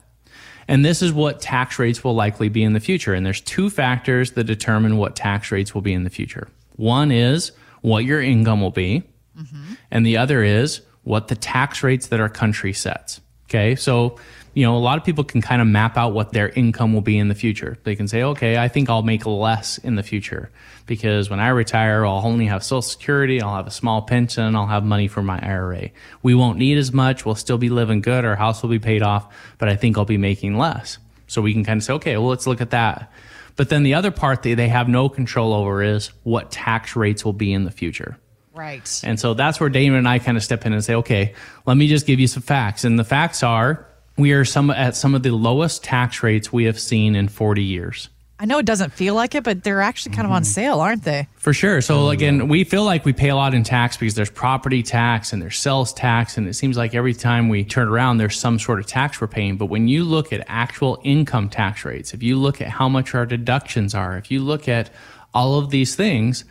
And 0.68 0.86
this 0.86 1.02
is 1.02 1.12
what 1.12 1.42
tax 1.42 1.80
rates 1.80 2.04
will 2.04 2.16
likely 2.16 2.50
be 2.50 2.64
in 2.64 2.74
the 2.74 2.80
future. 2.80 3.14
And 3.14 3.26
there's 3.26 3.42
two 3.42 3.70
factors 3.70 4.32
that 4.32 4.46
determine 4.46 4.98
what 4.98 5.16
tax 5.16 5.52
rates 5.52 5.74
will 5.74 5.82
be 5.82 5.94
in 5.94 6.04
the 6.04 6.10
future. 6.10 6.48
One 6.76 7.12
is 7.12 7.52
what 7.82 8.06
your 8.06 8.22
income 8.22 8.62
will 8.62 8.72
be. 8.72 9.04
Mm-hmm. 9.38 9.74
And 9.92 10.06
the 10.06 10.18
other 10.18 10.44
is 10.44 10.82
what 11.04 11.28
the 11.28 11.36
tax 11.36 11.84
rates 11.84 12.08
that 12.08 12.20
our 12.20 12.30
country 12.30 12.74
sets. 12.74 13.22
Okay. 13.46 13.76
So, 13.76 14.18
you 14.54 14.66
know, 14.66 14.76
a 14.76 14.80
lot 14.80 14.98
of 14.98 15.04
people 15.04 15.24
can 15.24 15.42
kind 15.42 15.62
of 15.62 15.68
map 15.68 15.98
out 15.98 16.14
what 16.14 16.34
their 16.34 16.50
income 16.50 16.94
will 16.94 17.02
be 17.02 17.18
in 17.18 17.30
the 17.30 17.36
future. 17.36 17.78
They 17.84 17.96
can 17.96 18.08
say, 18.08 18.24
okay, 18.24 18.58
I 18.58 18.68
think 18.68 18.90
I'll 18.90 19.02
make 19.02 19.26
less 19.26 19.78
in 19.78 19.96
the 19.96 20.04
future 20.04 20.52
because 20.86 21.30
when 21.30 21.40
I 21.40 21.50
retire, 21.50 22.06
I'll 22.06 22.26
only 22.26 22.48
have 22.48 22.64
Social 22.64 22.82
Security, 22.82 23.42
I'll 23.42 23.56
have 23.56 23.68
a 23.68 23.72
small 23.72 24.02
pension, 24.02 24.56
I'll 24.56 24.68
have 24.68 24.84
money 24.84 25.08
for 25.08 25.24
my 25.24 25.40
IRA. 25.40 25.92
We 26.22 26.36
won't 26.36 26.58
need 26.58 26.78
as 26.78 26.92
much. 26.92 27.26
We'll 27.26 27.36
still 27.36 27.58
be 27.58 27.70
living 27.70 28.02
good. 28.02 28.26
Our 28.26 28.36
house 28.36 28.62
will 28.62 28.70
be 28.70 28.80
paid 28.80 29.02
off, 29.02 29.34
but 29.58 29.70
I 29.70 29.78
think 29.78 29.98
I'll 29.98 30.06
be 30.06 30.18
making 30.18 30.58
less. 30.58 30.98
So 31.28 31.42
we 31.42 31.54
can 31.54 31.64
kind 31.64 31.78
of 31.78 31.84
say, 31.84 31.94
okay, 31.94 32.18
well, 32.18 32.28
let's 32.28 32.46
look 32.46 32.60
at 32.60 32.72
that. 32.72 33.12
But 33.56 33.70
then 33.70 33.84
the 33.84 33.94
other 33.94 34.12
part 34.12 34.44
that 34.44 34.56
they 34.56 34.68
have 34.68 34.90
no 34.90 35.08
control 35.08 35.54
over 35.54 35.82
is 35.82 36.08
what 36.24 36.52
tax 36.52 36.96
rates 36.96 37.24
will 37.24 37.34
be 37.34 37.54
in 37.54 37.64
the 37.64 37.72
future. 37.72 38.18
Right. 38.54 39.02
And 39.06 39.18
so 39.18 39.34
that's 39.34 39.60
where 39.60 39.70
Damon 39.70 40.00
and 40.00 40.08
I 40.08 40.20
kind 40.20 40.36
of 40.36 40.44
step 40.44 40.66
in 40.66 40.74
and 40.74 40.84
say, 40.84 40.96
okay, 40.96 41.36
let 41.66 41.78
me 41.78 41.88
just 41.88 42.06
give 42.06 42.20
you 42.20 42.28
some 42.28 42.44
facts. 42.44 42.84
And 42.84 43.00
the 43.00 43.06
facts 43.06 43.44
are 43.44 43.88
we 44.18 44.32
are 44.34 44.46
some 44.46 44.70
at 44.70 44.96
some 44.96 45.16
of 45.16 45.24
the 45.24 45.32
lowest 45.32 45.84
tax 45.84 46.24
rates 46.24 46.52
we 46.52 46.66
have 46.66 46.80
seen 46.80 47.16
in 47.16 47.28
40 47.28 47.64
years. 47.64 48.10
I 48.40 48.46
know 48.46 48.58
it 48.58 48.66
doesn't 48.66 48.92
feel 48.92 49.14
like 49.14 49.36
it, 49.36 49.44
but 49.44 49.64
they're 49.64 49.82
actually 49.82 50.16
kind 50.16 50.26
of 50.26 50.30
Mm-hmm. 50.30 50.38
on 50.38 50.44
sale, 50.46 50.80
aren't 50.80 51.04
they? 51.04 51.28
For 51.36 51.54
sure. 51.54 51.80
So 51.80 52.10
again, 52.10 52.48
we 52.48 52.64
feel 52.64 52.84
like 52.84 53.06
we 53.06 53.14
pay 53.14 53.30
a 53.30 53.36
lot 53.36 53.54
in 53.54 53.62
tax 53.64 53.98
because 53.98 54.16
there's 54.16 54.32
property 54.32 54.82
tax 54.82 55.32
and 55.32 55.40
there's 55.40 55.60
sales 55.60 55.94
tax. 55.94 56.38
And 56.40 56.48
it 56.48 56.56
seems 56.56 56.76
like 56.76 56.96
every 56.96 57.14
time 57.14 57.50
we 57.50 57.64
turn 57.64 57.88
around, 57.88 58.18
there's 58.18 58.40
some 58.40 58.58
sort 58.58 58.80
of 58.80 58.88
tax 58.88 59.22
we're 59.22 59.28
paying. 59.28 59.58
But 59.58 59.68
when 59.68 59.88
you 59.88 60.04
look 60.04 60.34
at 60.34 60.44
actual 60.48 61.00
income 61.04 61.50
tax 61.50 61.86
rates, 61.86 62.16
if 62.16 62.24
you 62.24 62.36
look 62.36 62.62
at 62.62 62.70
how 62.70 62.90
much 62.90 63.14
our 63.14 63.28
deductions 63.28 63.94
are, 63.94 64.18
if 64.18 64.32
you 64.32 64.40
look 64.40 64.68
at 64.68 64.90
all 65.36 65.60
of 65.60 65.70
these 65.70 65.94
things, 65.96 66.44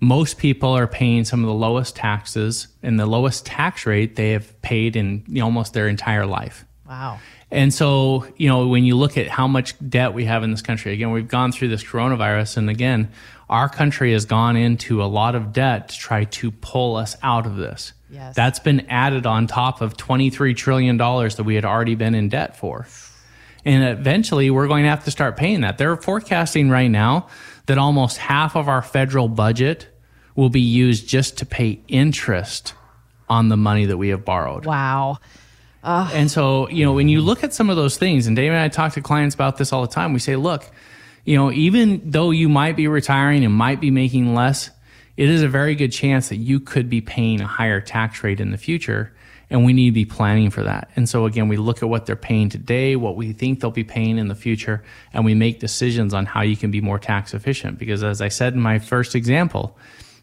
most 0.00 0.36
people 0.36 0.72
are 0.72 0.86
paying 0.86 1.24
some 1.24 1.40
of 1.40 1.46
the 1.46 1.54
lowest 1.54 1.96
taxes 1.96 2.68
and 2.82 3.00
the 3.00 3.06
lowest 3.06 3.46
tax 3.46 3.86
rate 3.86 4.16
they 4.16 4.32
have 4.32 4.60
paid 4.60 4.96
in 4.96 5.24
almost 5.40 5.72
their 5.72 5.88
entire 5.88 6.26
life. 6.26 6.66
Wow. 6.88 7.20
And 7.50 7.72
so, 7.72 8.26
you 8.36 8.48
know, 8.48 8.66
when 8.68 8.84
you 8.84 8.96
look 8.96 9.18
at 9.18 9.28
how 9.28 9.46
much 9.46 9.74
debt 9.88 10.14
we 10.14 10.24
have 10.24 10.42
in 10.42 10.50
this 10.50 10.62
country, 10.62 10.92
again, 10.92 11.10
we've 11.10 11.28
gone 11.28 11.52
through 11.52 11.68
this 11.68 11.84
coronavirus, 11.84 12.56
and 12.56 12.70
again, 12.70 13.10
our 13.48 13.68
country 13.68 14.12
has 14.12 14.24
gone 14.24 14.56
into 14.56 15.02
a 15.02 15.06
lot 15.06 15.34
of 15.34 15.52
debt 15.52 15.90
to 15.90 15.98
try 15.98 16.24
to 16.24 16.50
pull 16.50 16.96
us 16.96 17.16
out 17.22 17.46
of 17.46 17.56
this. 17.56 17.92
Yes. 18.10 18.34
That's 18.34 18.58
been 18.58 18.86
added 18.88 19.26
on 19.26 19.46
top 19.46 19.80
of 19.80 19.96
$23 19.96 20.56
trillion 20.56 20.96
that 20.96 21.42
we 21.44 21.54
had 21.54 21.64
already 21.64 21.94
been 21.94 22.14
in 22.14 22.28
debt 22.28 22.56
for. 22.56 22.86
And 23.64 23.84
eventually, 23.84 24.50
we're 24.50 24.68
going 24.68 24.84
to 24.84 24.90
have 24.90 25.04
to 25.04 25.10
start 25.10 25.36
paying 25.36 25.60
that. 25.62 25.78
They're 25.78 25.96
forecasting 25.96 26.70
right 26.70 26.88
now 26.88 27.28
that 27.66 27.76
almost 27.76 28.16
half 28.16 28.56
of 28.56 28.68
our 28.68 28.80
federal 28.80 29.28
budget 29.28 29.88
will 30.34 30.48
be 30.48 30.60
used 30.60 31.06
just 31.08 31.38
to 31.38 31.46
pay 31.46 31.80
interest 31.88 32.72
on 33.28 33.48
the 33.48 33.56
money 33.56 33.84
that 33.86 33.96
we 33.98 34.08
have 34.08 34.24
borrowed. 34.24 34.64
Wow. 34.64 35.18
And 35.88 36.30
so, 36.30 36.68
you 36.68 36.84
know, 36.84 36.92
when 36.92 37.08
you 37.08 37.20
look 37.20 37.42
at 37.42 37.54
some 37.54 37.70
of 37.70 37.76
those 37.76 37.96
things, 37.96 38.26
and 38.26 38.36
David 38.36 38.54
and 38.54 38.62
I 38.62 38.68
talk 38.68 38.92
to 38.94 39.00
clients 39.00 39.34
about 39.34 39.56
this 39.56 39.72
all 39.72 39.82
the 39.82 39.92
time, 39.92 40.12
we 40.12 40.18
say, 40.18 40.36
look, 40.36 40.70
you 41.24 41.36
know, 41.36 41.50
even 41.52 42.10
though 42.10 42.30
you 42.30 42.48
might 42.48 42.76
be 42.76 42.88
retiring 42.88 43.44
and 43.44 43.52
might 43.52 43.80
be 43.80 43.90
making 43.90 44.34
less, 44.34 44.70
it 45.16 45.28
is 45.28 45.42
a 45.42 45.48
very 45.48 45.74
good 45.74 45.92
chance 45.92 46.28
that 46.28 46.36
you 46.36 46.60
could 46.60 46.88
be 46.88 47.00
paying 47.00 47.40
a 47.40 47.46
higher 47.46 47.80
tax 47.80 48.22
rate 48.22 48.40
in 48.40 48.50
the 48.50 48.58
future. 48.58 49.12
And 49.50 49.64
we 49.64 49.72
need 49.72 49.86
to 49.86 49.92
be 49.92 50.04
planning 50.04 50.50
for 50.50 50.62
that. 50.62 50.90
And 50.94 51.08
so, 51.08 51.24
again, 51.24 51.48
we 51.48 51.56
look 51.56 51.82
at 51.82 51.88
what 51.88 52.04
they're 52.04 52.16
paying 52.16 52.50
today, 52.50 52.96
what 52.96 53.16
we 53.16 53.32
think 53.32 53.60
they'll 53.60 53.70
be 53.70 53.82
paying 53.82 54.18
in 54.18 54.28
the 54.28 54.34
future, 54.34 54.84
and 55.14 55.24
we 55.24 55.34
make 55.34 55.58
decisions 55.58 56.12
on 56.12 56.26
how 56.26 56.42
you 56.42 56.54
can 56.54 56.70
be 56.70 56.82
more 56.82 56.98
tax 56.98 57.32
efficient. 57.32 57.78
Because, 57.78 58.04
as 58.04 58.20
I 58.20 58.28
said 58.28 58.52
in 58.52 58.60
my 58.60 58.78
first 58.78 59.14
example, 59.14 59.74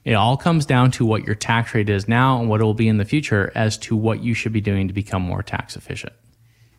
it 0.05 0.13
all 0.13 0.37
comes 0.37 0.65
down 0.65 0.91
to 0.91 1.05
what 1.05 1.25
your 1.25 1.35
tax 1.35 1.73
rate 1.73 1.89
is 1.89 2.07
now 2.07 2.39
and 2.39 2.47
what 2.47 2.61
it 2.61 2.63
will 2.63 2.75
be 2.75 2.87
in 2.87 2.97
the 2.97 3.05
future 3.05 3.51
as 3.55 3.77
to 3.79 3.95
what 3.95 4.23
you 4.23 4.33
should 4.33 4.53
be 4.53 4.61
doing 4.61 4.87
to 4.87 4.93
become 4.93 5.23
more 5.23 5.43
tax 5.43 5.75
efficient. 5.75 6.13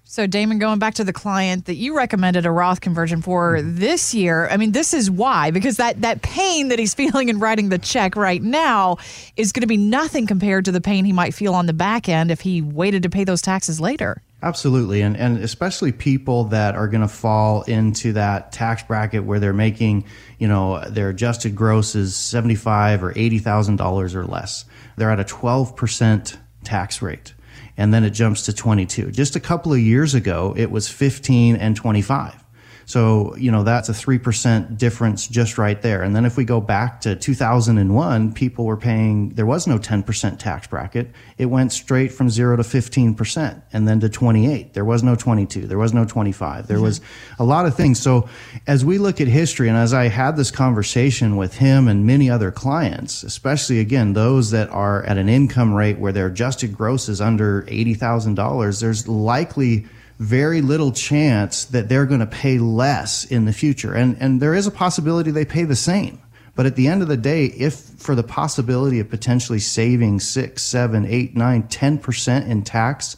So, 0.09 0.29
Damon, 0.29 0.61
going 0.61 0.79
back 0.79 0.95
to 0.95 1.05
the 1.05 1.13
client 1.13 1.65
that 1.65 1.75
you 1.75 1.97
recommended 1.97 2.47
a 2.47 2.51
Roth 2.53 2.81
conversion 2.81 3.23
for 3.23 3.61
this 3.61 4.15
year, 4.15 4.47
I 4.49 4.57
mean, 4.57 4.71
this 4.71 4.95
is 4.95 5.11
why 5.11 5.51
because 5.51 5.79
that 5.79 6.03
that 6.03 6.23
pain 6.23 6.69
that 6.69 6.79
he's 6.79 6.95
feeling 7.03 7.29
in 7.29 7.41
writing 7.41 7.71
the 7.71 7.79
check 7.79 8.15
right 8.15 8.41
now 8.41 8.99
is 9.37 9.51
going 9.51 9.63
to 9.63 9.67
be 9.67 9.77
nothing 9.77 10.29
compared 10.29 10.65
to 10.67 10.73
the 10.73 10.81
pain 10.81 11.05
he 11.05 11.13
might 11.13 11.35
feel 11.35 11.55
on 11.55 11.67
the 11.67 11.73
back 11.73 12.09
end 12.09 12.31
if 12.31 12.41
he 12.41 12.63
waited 12.63 13.03
to 13.03 13.11
pay 13.11 13.25
those 13.25 13.43
taxes 13.43 13.81
later. 13.81 14.23
Absolutely. 14.45 15.01
And, 15.01 15.17
and 15.17 15.39
especially 15.39 15.91
people 15.91 16.45
that 16.45 16.77
are 16.77 16.87
going 16.87 17.01
to 17.01 17.09
fall 17.09 17.63
into 17.63 18.13
that 18.13 18.53
tax 18.53 18.85
bracket 18.85 19.25
where 19.25 19.41
they're 19.41 19.53
making, 19.53 20.05
you 20.39 20.47
know, 20.47 20.89
their 20.89 21.09
adjusted 21.09 21.57
gross 21.57 21.97
is 21.97 22.15
75 22.15 23.03
or 23.03 23.13
$80,000 23.13 24.15
or 24.15 24.25
less. 24.25 24.67
They're 24.97 25.11
at 25.11 25.19
a 25.19 25.25
12% 25.25 26.39
tax 26.63 27.03
rate. 27.03 27.35
And 27.77 27.93
then 27.93 28.05
it 28.05 28.11
jumps 28.11 28.43
to 28.43 28.53
22. 28.55 29.11
Just 29.11 29.37
a 29.37 29.41
couple 29.41 29.73
of 29.73 29.79
years 29.79 30.15
ago, 30.15 30.55
it 30.57 30.71
was 30.71 30.89
15 30.89 31.57
and 31.57 31.77
25. 31.77 32.46
So, 32.87 33.35
you 33.35 33.51
know, 33.51 33.65
that's 33.65 33.89
a 33.89 33.93
3% 33.93 34.79
difference 34.79 35.27
just 35.27 35.59
right 35.59 35.83
there. 35.83 36.05
And 36.05 36.15
then 36.15 36.25
if 36.25 36.37
we 36.37 36.45
go 36.45 36.61
back 36.61 37.01
to 37.01 37.17
2001, 37.17 38.33
people 38.33 38.65
were 38.65 38.77
paying, 38.77 39.31
there 39.31 39.45
was 39.45 39.67
no 39.67 39.77
10% 39.77 40.39
tax 40.39 40.69
bracket. 40.69 41.11
It 41.37 41.47
went 41.47 41.73
straight 41.73 42.13
from 42.13 42.31
0 42.31 42.57
to 42.59 42.63
15% 42.63 43.61
and 43.73 43.89
then 43.89 43.99
to 43.99 44.09
28. 44.09 44.73
There 44.73 44.85
was 44.85 45.03
no 45.03 45.17
22. 45.17 45.67
There 45.67 45.79
was 45.79 45.93
no 45.93 46.05
25. 46.05 46.69
There 46.69 46.77
mm-hmm. 46.77 46.85
was 46.85 47.01
a 47.41 47.45
lot 47.45 47.67
of 47.67 47.75
things. 47.75 48.01
So, 48.01 48.29
as 48.69 48.85
we 48.85 48.99
look 48.99 49.21
at 49.21 49.27
history 49.27 49.69
and 49.69 49.77
as 49.77 49.93
I 49.93 50.07
had 50.07 50.37
this 50.37 50.53
conversation 50.53 51.37
with 51.37 51.57
him 51.57 51.89
and 51.89 52.07
many 52.07 52.31
other 52.31 52.53
clients, 52.53 53.25
especially 53.25 53.81
again, 53.81 54.13
those 54.13 54.53
that 54.53 54.71
are 54.71 55.03
at 55.03 55.19
an 55.19 55.29
income 55.29 55.75
rate 55.75 55.99
where 55.99 56.13
their 56.13 56.29
adjusted 56.29 56.77
gross 56.77 57.09
is 57.09 57.21
under 57.21 57.63
$80,000, 57.63 58.81
there's 58.81 59.09
likely 59.09 59.87
very 60.19 60.63
little 60.63 60.93
chance 60.93 61.65
that 61.67 61.89
they're 61.89 62.07
going 62.07 62.21
to 62.21 62.27
pay 62.27 62.59
less 62.59 63.25
in 63.25 63.45
the 63.45 63.53
future. 63.53 63.95
And, 63.95 64.17
and 64.21 64.41
there 64.41 64.55
is 64.55 64.67
a 64.67 64.71
possibility 64.71 65.31
they 65.31 65.45
pay 65.45 65.65
the 65.65 65.77
same. 65.77 66.21
But 66.55 66.65
at 66.65 66.75
the 66.75 66.89
end 66.89 67.03
of 67.03 67.09
the 67.09 67.19
day, 67.19 67.47
if 67.47 67.75
for 67.75 68.15
the 68.15 68.23
possibility 68.23 68.99
of 68.99 69.11
potentially 69.11 69.59
saving 69.59 70.21
six, 70.21 70.63
seven, 70.63 71.05
eight, 71.05 71.37
nine, 71.37 71.69
ten 71.69 71.99
percent 71.99 72.51
in 72.51 72.63
tax, 72.63 73.17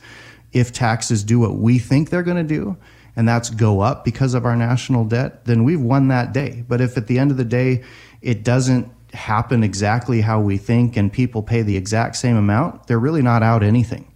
if 0.53 0.73
taxes 0.73 1.23
do 1.23 1.39
what 1.39 1.55
we 1.55 1.79
think 1.79 2.11
they're 2.11 2.25
going 2.25 2.49
to 2.49 2.55
do, 2.55 2.77
and 3.15 3.29
that's 3.29 3.51
go 3.51 3.81
up 3.81 4.05
because 4.05 4.35
of 4.35 4.45
our 4.45 4.57
national 4.57 5.05
debt, 5.05 5.45
then 5.45 5.63
we've 5.63 5.81
won 5.81 6.09
that 6.09 6.33
day. 6.33 6.65
But 6.67 6.81
if 6.81 6.97
at 6.97 7.07
the 7.07 7.19
end 7.19 7.31
of 7.31 7.37
the 7.37 7.45
day, 7.45 7.85
it 8.23 8.43
doesn't 8.43 8.93
happen 9.13 9.63
exactly 9.63 10.21
how 10.21 10.41
we 10.41 10.57
think 10.57 10.97
and 10.97 11.13
people 11.13 11.43
pay 11.43 11.63
the 11.63 11.77
exact 11.77 12.17
same 12.17 12.37
amount, 12.37 12.87
they're 12.87 12.99
really 12.99 13.23
not 13.23 13.43
out 13.43 13.63
anything. 13.63 14.08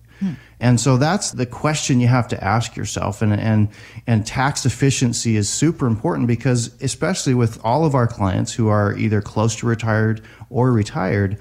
And 0.63 0.81
so 0.81 0.97
that's 0.97 1.33
the 1.33 1.45
question 1.45 1.99
you 1.99 2.07
have 2.07 2.29
to 2.29 2.43
ask 2.43 2.77
yourself. 2.77 3.21
And, 3.21 3.33
and, 3.33 3.69
and 4.07 4.25
tax 4.25 4.65
efficiency 4.65 5.37
is 5.37 5.49
super 5.49 5.89
important 5.89 6.29
because, 6.29 6.81
especially 6.81 7.35
with 7.35 7.63
all 7.65 7.85
of 7.85 7.97
our 7.97 8.07
clients 8.07 8.55
who 8.55 8.69
are 8.69 8.97
either 8.97 9.21
close 9.21 9.57
to 9.57 9.67
retired 9.67 10.23
or 10.51 10.71
retired, 10.71 11.37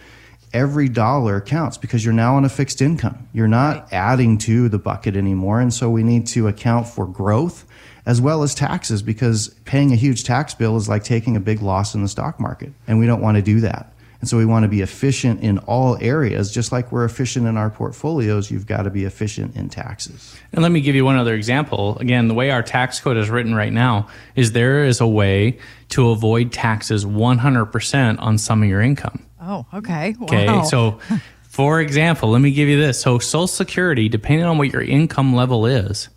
every 0.53 0.89
dollar 0.89 1.39
counts 1.39 1.77
because 1.77 2.03
you're 2.03 2.15
now 2.15 2.35
on 2.35 2.45
a 2.45 2.49
fixed 2.49 2.81
income. 2.81 3.29
You're 3.31 3.47
not 3.47 3.83
right. 3.83 3.93
adding 3.93 4.39
to 4.39 4.67
the 4.69 4.79
bucket 4.79 5.15
anymore. 5.15 5.61
And 5.61 5.71
so 5.71 5.87
we 5.87 6.01
need 6.01 6.25
to 6.27 6.47
account 6.47 6.87
for 6.87 7.05
growth 7.05 7.67
as 8.07 8.19
well 8.19 8.41
as 8.41 8.55
taxes 8.55 9.03
because 9.03 9.49
paying 9.65 9.91
a 9.91 9.95
huge 9.95 10.23
tax 10.23 10.55
bill 10.55 10.77
is 10.77 10.89
like 10.89 11.03
taking 11.03 11.37
a 11.37 11.39
big 11.39 11.61
loss 11.61 11.93
in 11.93 12.01
the 12.01 12.09
stock 12.09 12.39
market. 12.39 12.73
And 12.87 12.97
we 12.97 13.05
don't 13.05 13.21
want 13.21 13.37
to 13.37 13.43
do 13.43 13.59
that. 13.59 13.93
And 14.21 14.29
so 14.29 14.37
we 14.37 14.45
want 14.45 14.63
to 14.63 14.69
be 14.69 14.81
efficient 14.81 15.41
in 15.41 15.57
all 15.59 15.97
areas, 15.99 16.51
just 16.51 16.71
like 16.71 16.91
we're 16.91 17.05
efficient 17.05 17.47
in 17.47 17.57
our 17.57 17.71
portfolios, 17.71 18.51
you've 18.51 18.67
got 18.67 18.83
to 18.83 18.91
be 18.91 19.03
efficient 19.03 19.55
in 19.55 19.67
taxes. 19.67 20.35
And 20.53 20.61
let 20.61 20.71
me 20.71 20.79
give 20.79 20.93
you 20.93 21.03
one 21.03 21.17
other 21.17 21.33
example. 21.33 21.97
Again, 21.97 22.27
the 22.27 22.35
way 22.35 22.51
our 22.51 22.61
tax 22.61 22.99
code 22.99 23.17
is 23.17 23.31
written 23.31 23.55
right 23.55 23.73
now 23.73 24.07
is 24.35 24.51
there 24.51 24.85
is 24.85 25.01
a 25.01 25.07
way 25.07 25.57
to 25.89 26.11
avoid 26.11 26.51
taxes 26.51 27.03
100% 27.03 28.21
on 28.21 28.37
some 28.37 28.61
of 28.61 28.69
your 28.69 28.79
income. 28.79 29.25
Oh, 29.41 29.65
okay. 29.73 30.15
Wow. 30.19 30.25
Okay. 30.25 30.63
So, 30.65 30.99
for 31.41 31.81
example, 31.81 32.29
let 32.29 32.41
me 32.41 32.51
give 32.51 32.69
you 32.69 32.79
this. 32.79 33.01
So, 33.01 33.17
Social 33.17 33.47
Security, 33.47 34.07
depending 34.07 34.45
on 34.45 34.59
what 34.59 34.71
your 34.71 34.83
income 34.83 35.35
level 35.35 35.65
is, 35.65 36.09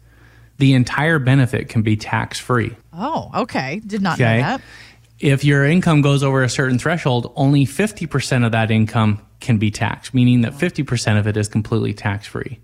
the 0.58 0.74
entire 0.74 1.18
benefit 1.18 1.70
can 1.70 1.80
be 1.80 1.96
tax 1.96 2.38
free. 2.38 2.76
Oh, 2.92 3.30
okay. 3.34 3.80
Did 3.84 4.02
not 4.02 4.20
okay? 4.20 4.36
know 4.36 4.42
that 4.42 4.60
if 5.24 5.42
your 5.42 5.64
income 5.64 6.02
goes 6.02 6.22
over 6.22 6.42
a 6.42 6.50
certain 6.50 6.78
threshold, 6.78 7.32
only 7.34 7.64
50% 7.64 8.44
of 8.44 8.52
that 8.52 8.70
income 8.70 9.22
can 9.40 9.56
be 9.56 9.70
taxed, 9.70 10.12
meaning 10.12 10.42
that 10.42 10.52
50% 10.52 11.18
of 11.18 11.26
it 11.26 11.38
is 11.38 11.48
completely 11.48 11.94
tax 11.94 12.26
free. 12.26 12.60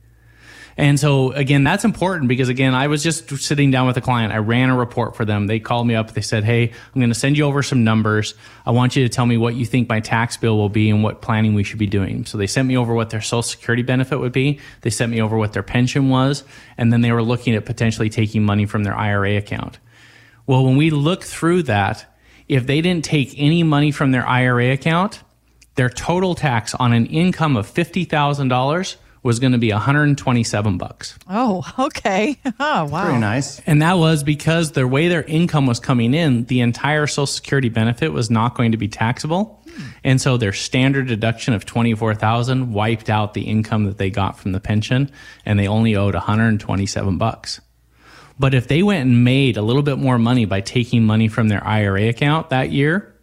And 0.76 1.00
so 1.00 1.32
again, 1.32 1.64
that's 1.64 1.86
important 1.86 2.28
because 2.28 2.50
again, 2.50 2.74
I 2.74 2.88
was 2.88 3.02
just 3.02 3.30
sitting 3.38 3.70
down 3.70 3.86
with 3.86 3.96
a 3.96 4.02
client. 4.02 4.34
I 4.34 4.38
ran 4.38 4.68
a 4.68 4.76
report 4.76 5.16
for 5.16 5.24
them. 5.24 5.46
They 5.46 5.58
called 5.58 5.86
me 5.86 5.94
up. 5.94 6.12
They 6.12 6.20
said, 6.20 6.44
Hey, 6.44 6.68
I'm 6.68 7.00
going 7.00 7.08
to 7.08 7.14
send 7.14 7.38
you 7.38 7.44
over 7.44 7.62
some 7.62 7.82
numbers. 7.82 8.34
I 8.66 8.72
want 8.72 8.94
you 8.94 9.04
to 9.04 9.08
tell 9.08 9.24
me 9.24 9.38
what 9.38 9.54
you 9.54 9.64
think 9.64 9.88
my 9.88 10.00
tax 10.00 10.36
bill 10.36 10.58
will 10.58 10.68
be 10.68 10.90
and 10.90 11.02
what 11.02 11.22
planning 11.22 11.54
we 11.54 11.64
should 11.64 11.78
be 11.78 11.86
doing. 11.86 12.26
So 12.26 12.36
they 12.36 12.46
sent 12.46 12.68
me 12.68 12.76
over 12.76 12.94
what 12.94 13.08
their 13.08 13.22
social 13.22 13.42
security 13.42 13.82
benefit 13.82 14.20
would 14.20 14.32
be. 14.32 14.60
They 14.82 14.90
sent 14.90 15.10
me 15.10 15.20
over 15.22 15.36
what 15.36 15.54
their 15.54 15.62
pension 15.62 16.10
was. 16.10 16.44
And 16.76 16.92
then 16.92 17.00
they 17.00 17.10
were 17.10 17.22
looking 17.22 17.54
at 17.54 17.64
potentially 17.64 18.10
taking 18.10 18.44
money 18.44 18.66
from 18.66 18.84
their 18.84 18.94
IRA 18.94 19.36
account. 19.38 19.78
Well, 20.46 20.64
when 20.64 20.76
we 20.76 20.90
look 20.90 21.24
through 21.24 21.64
that, 21.64 22.09
if 22.50 22.66
they 22.66 22.80
didn't 22.80 23.04
take 23.04 23.32
any 23.36 23.62
money 23.62 23.92
from 23.92 24.10
their 24.10 24.26
IRA 24.26 24.72
account, 24.72 25.22
their 25.76 25.88
total 25.88 26.34
tax 26.34 26.74
on 26.74 26.92
an 26.92 27.06
income 27.06 27.56
of 27.56 27.72
$50,000 27.72 28.96
was 29.22 29.38
going 29.38 29.52
to 29.52 29.58
be 29.58 29.70
127 29.70 30.76
bucks. 30.76 31.16
Oh, 31.28 31.64
okay. 31.78 32.38
Oh, 32.58 32.84
wow. 32.86 33.06
Very 33.06 33.18
nice. 33.18 33.60
And 33.60 33.80
that 33.82 33.94
was 33.94 34.24
because 34.24 34.72
the 34.72 34.86
way 34.86 35.08
their 35.08 35.22
income 35.22 35.66
was 35.66 35.78
coming 35.78 36.12
in, 36.12 36.44
the 36.46 36.60
entire 36.60 37.06
social 37.06 37.26
security 37.26 37.68
benefit 37.68 38.12
was 38.12 38.30
not 38.30 38.54
going 38.54 38.72
to 38.72 38.78
be 38.78 38.88
taxable. 38.88 39.62
Hmm. 39.72 39.82
And 40.02 40.20
so 40.20 40.36
their 40.36 40.52
standard 40.52 41.06
deduction 41.06 41.54
of 41.54 41.64
24,000 41.64 42.72
wiped 42.72 43.08
out 43.08 43.34
the 43.34 43.42
income 43.42 43.84
that 43.84 43.98
they 43.98 44.10
got 44.10 44.38
from 44.38 44.52
the 44.52 44.60
pension 44.60 45.10
and 45.46 45.58
they 45.58 45.68
only 45.68 45.94
owed 45.94 46.14
127 46.14 47.16
bucks. 47.16 47.60
But 48.40 48.54
if 48.54 48.68
they 48.68 48.82
went 48.82 49.06
and 49.06 49.22
made 49.22 49.58
a 49.58 49.62
little 49.62 49.82
bit 49.82 49.98
more 49.98 50.18
money 50.18 50.46
by 50.46 50.62
taking 50.62 51.04
money 51.04 51.28
from 51.28 51.48
their 51.48 51.62
IRA 51.62 52.08
account 52.08 52.48
that 52.48 52.70
year, 52.70 53.14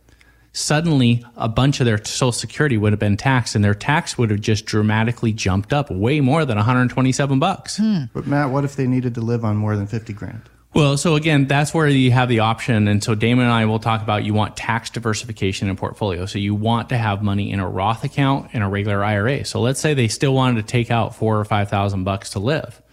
suddenly 0.53 1.25
a 1.35 1.49
bunch 1.49 1.79
of 1.79 1.87
their 1.87 1.97
social 2.05 2.31
security 2.31 2.77
would 2.77 2.93
have 2.93 2.99
been 2.99 3.17
taxed 3.17 3.55
and 3.55 3.65
their 3.65 3.73
tax 3.73 4.15
would 4.19 4.29
have 4.29 4.41
just 4.41 4.67
dramatically 4.67 5.33
jumped 5.33 5.73
up 5.73 5.89
way 5.89 6.21
more 6.21 6.45
than 6.45 6.55
127 6.55 7.39
bucks. 7.39 7.77
Hmm. 7.77 8.03
But 8.13 8.27
Matt, 8.27 8.51
what 8.51 8.63
if 8.63 8.75
they 8.75 8.85
needed 8.85 9.15
to 9.15 9.21
live 9.21 9.43
on 9.43 9.57
more 9.57 9.75
than 9.75 9.87
50 9.87 10.13
grand? 10.13 10.41
Well, 10.75 10.97
so 10.97 11.15
again, 11.15 11.47
that's 11.47 11.73
where 11.73 11.87
you 11.87 12.11
have 12.11 12.29
the 12.29 12.41
option. 12.41 12.87
And 12.87 13.03
so 13.03 13.15
Damon 13.15 13.45
and 13.45 13.53
I 13.53 13.65
will 13.65 13.79
talk 13.79 14.03
about 14.03 14.23
you 14.23 14.35
want 14.35 14.55
tax 14.55 14.91
diversification 14.91 15.67
in 15.67 15.77
portfolio. 15.77 16.27
So 16.27 16.37
you 16.37 16.53
want 16.53 16.89
to 16.89 16.97
have 16.97 17.23
money 17.23 17.49
in 17.51 17.59
a 17.59 17.67
Roth 17.67 18.03
account 18.03 18.51
and 18.53 18.63
a 18.63 18.67
regular 18.67 19.03
IRA. 19.03 19.45
So 19.45 19.61
let's 19.61 19.79
say 19.79 19.95
they 19.95 20.09
still 20.09 20.35
wanted 20.35 20.61
to 20.61 20.71
take 20.71 20.91
out 20.91 21.15
four 21.15 21.39
or 21.39 21.45
5,000 21.45 22.03
bucks 22.03 22.29
to 22.31 22.39
live. 22.39 22.83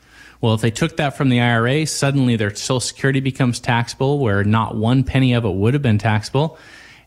Well, 0.44 0.52
if 0.52 0.60
they 0.60 0.70
took 0.70 0.98
that 0.98 1.16
from 1.16 1.30
the 1.30 1.40
IRA, 1.40 1.86
suddenly 1.86 2.36
their 2.36 2.54
Social 2.54 2.78
Security 2.78 3.20
becomes 3.20 3.58
taxable, 3.58 4.18
where 4.18 4.44
not 4.44 4.76
one 4.76 5.02
penny 5.02 5.32
of 5.32 5.46
it 5.46 5.54
would 5.54 5.72
have 5.72 5.82
been 5.82 5.96
taxable. 5.96 6.58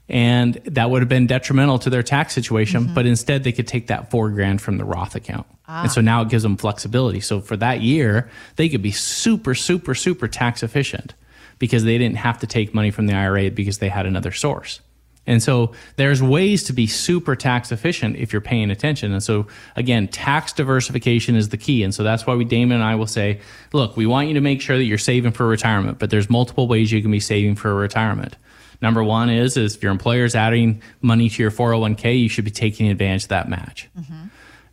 And 0.10 0.56
that 0.66 0.90
would 0.90 1.04
have 1.04 1.10
been 1.10 1.28
detrimental 1.28 1.78
to 1.80 1.92
their 1.92 2.02
tax 2.02 2.34
situation. 2.34 2.86
Mm-hmm. 2.86 2.94
But 2.96 3.06
instead, 3.06 3.44
they 3.44 3.52
could 3.52 3.68
take 3.68 3.88
that 3.88 4.10
four 4.10 4.32
grand 4.32 4.60
from 4.60 4.80
the 4.80 4.86
Roth 4.86 5.14
account. 5.14 5.46
Ah. 5.68 5.84
And 5.84 5.92
so 5.92 6.02
now 6.02 6.24
it 6.24 6.30
gives 6.30 6.42
them 6.42 6.58
flexibility. 6.58 7.20
So 7.20 7.40
for 7.40 7.56
that 7.58 7.82
year, 7.82 8.28
they 8.56 8.70
could 8.70 8.82
be 8.82 8.90
super, 8.90 9.54
super, 9.54 9.94
super 9.94 10.28
tax 10.28 10.64
efficient 10.64 11.14
because 11.60 11.84
they 11.84 12.00
didn't 12.00 12.18
have 12.18 12.40
to 12.40 12.48
take 12.48 12.74
money 12.74 12.90
from 12.90 13.06
the 13.06 13.14
IRA 13.14 13.52
because 13.52 13.78
they 13.78 13.90
had 13.90 14.08
another 14.08 14.32
source. 14.32 14.82
And 15.28 15.44
so 15.44 15.74
there's 15.98 16.24
ways 16.24 16.64
to 16.64 16.74
be 16.74 16.88
super 16.88 17.36
tax 17.36 17.72
efficient 17.72 18.16
if 18.16 18.32
you're 18.32 18.42
paying 18.42 18.72
attention. 18.72 19.12
And 19.12 19.22
so 19.22 19.46
again, 19.76 20.08
tax 20.08 20.54
diversification 20.54 21.36
is 21.36 21.50
the 21.50 21.58
key. 21.58 21.84
And 21.84 21.94
so 21.94 22.04
that's 22.04 22.26
why 22.26 22.34
we, 22.34 22.46
Damon 22.46 22.78
and 22.78 22.84
I 22.84 22.96
will 22.96 23.08
say, 23.08 23.42
look, 23.74 23.98
we 23.98 24.06
want 24.06 24.30
you 24.30 24.34
to 24.36 24.42
make 24.42 24.62
sure 24.62 24.78
that 24.78 24.86
you're 24.86 24.98
saving 24.98 25.34
for 25.34 25.46
retirement, 25.46 26.00
but 26.00 26.10
there's 26.10 26.30
multiple 26.30 26.68
ways 26.68 26.92
you 26.92 27.02
can 27.02 27.12
be 27.12 27.20
saving 27.20 27.56
for 27.56 27.76
retirement. 27.76 28.38
Number 28.82 29.04
one 29.04 29.30
is, 29.30 29.58
is 29.58 29.76
if 29.76 29.84
your 29.84 29.92
employer 29.92 30.24
is 30.24 30.36
adding 30.36 30.82
money 31.02 31.30
to 31.30 31.44
your 31.44 31.52
401k, 31.52 32.20
you 32.20 32.30
should 32.30 32.46
be 32.46 32.52
taking 32.52 32.90
advantage 32.90 33.24
of 33.24 33.30
that 33.30 33.50
match. 33.50 33.90
Mm-hmm. 34.00 34.28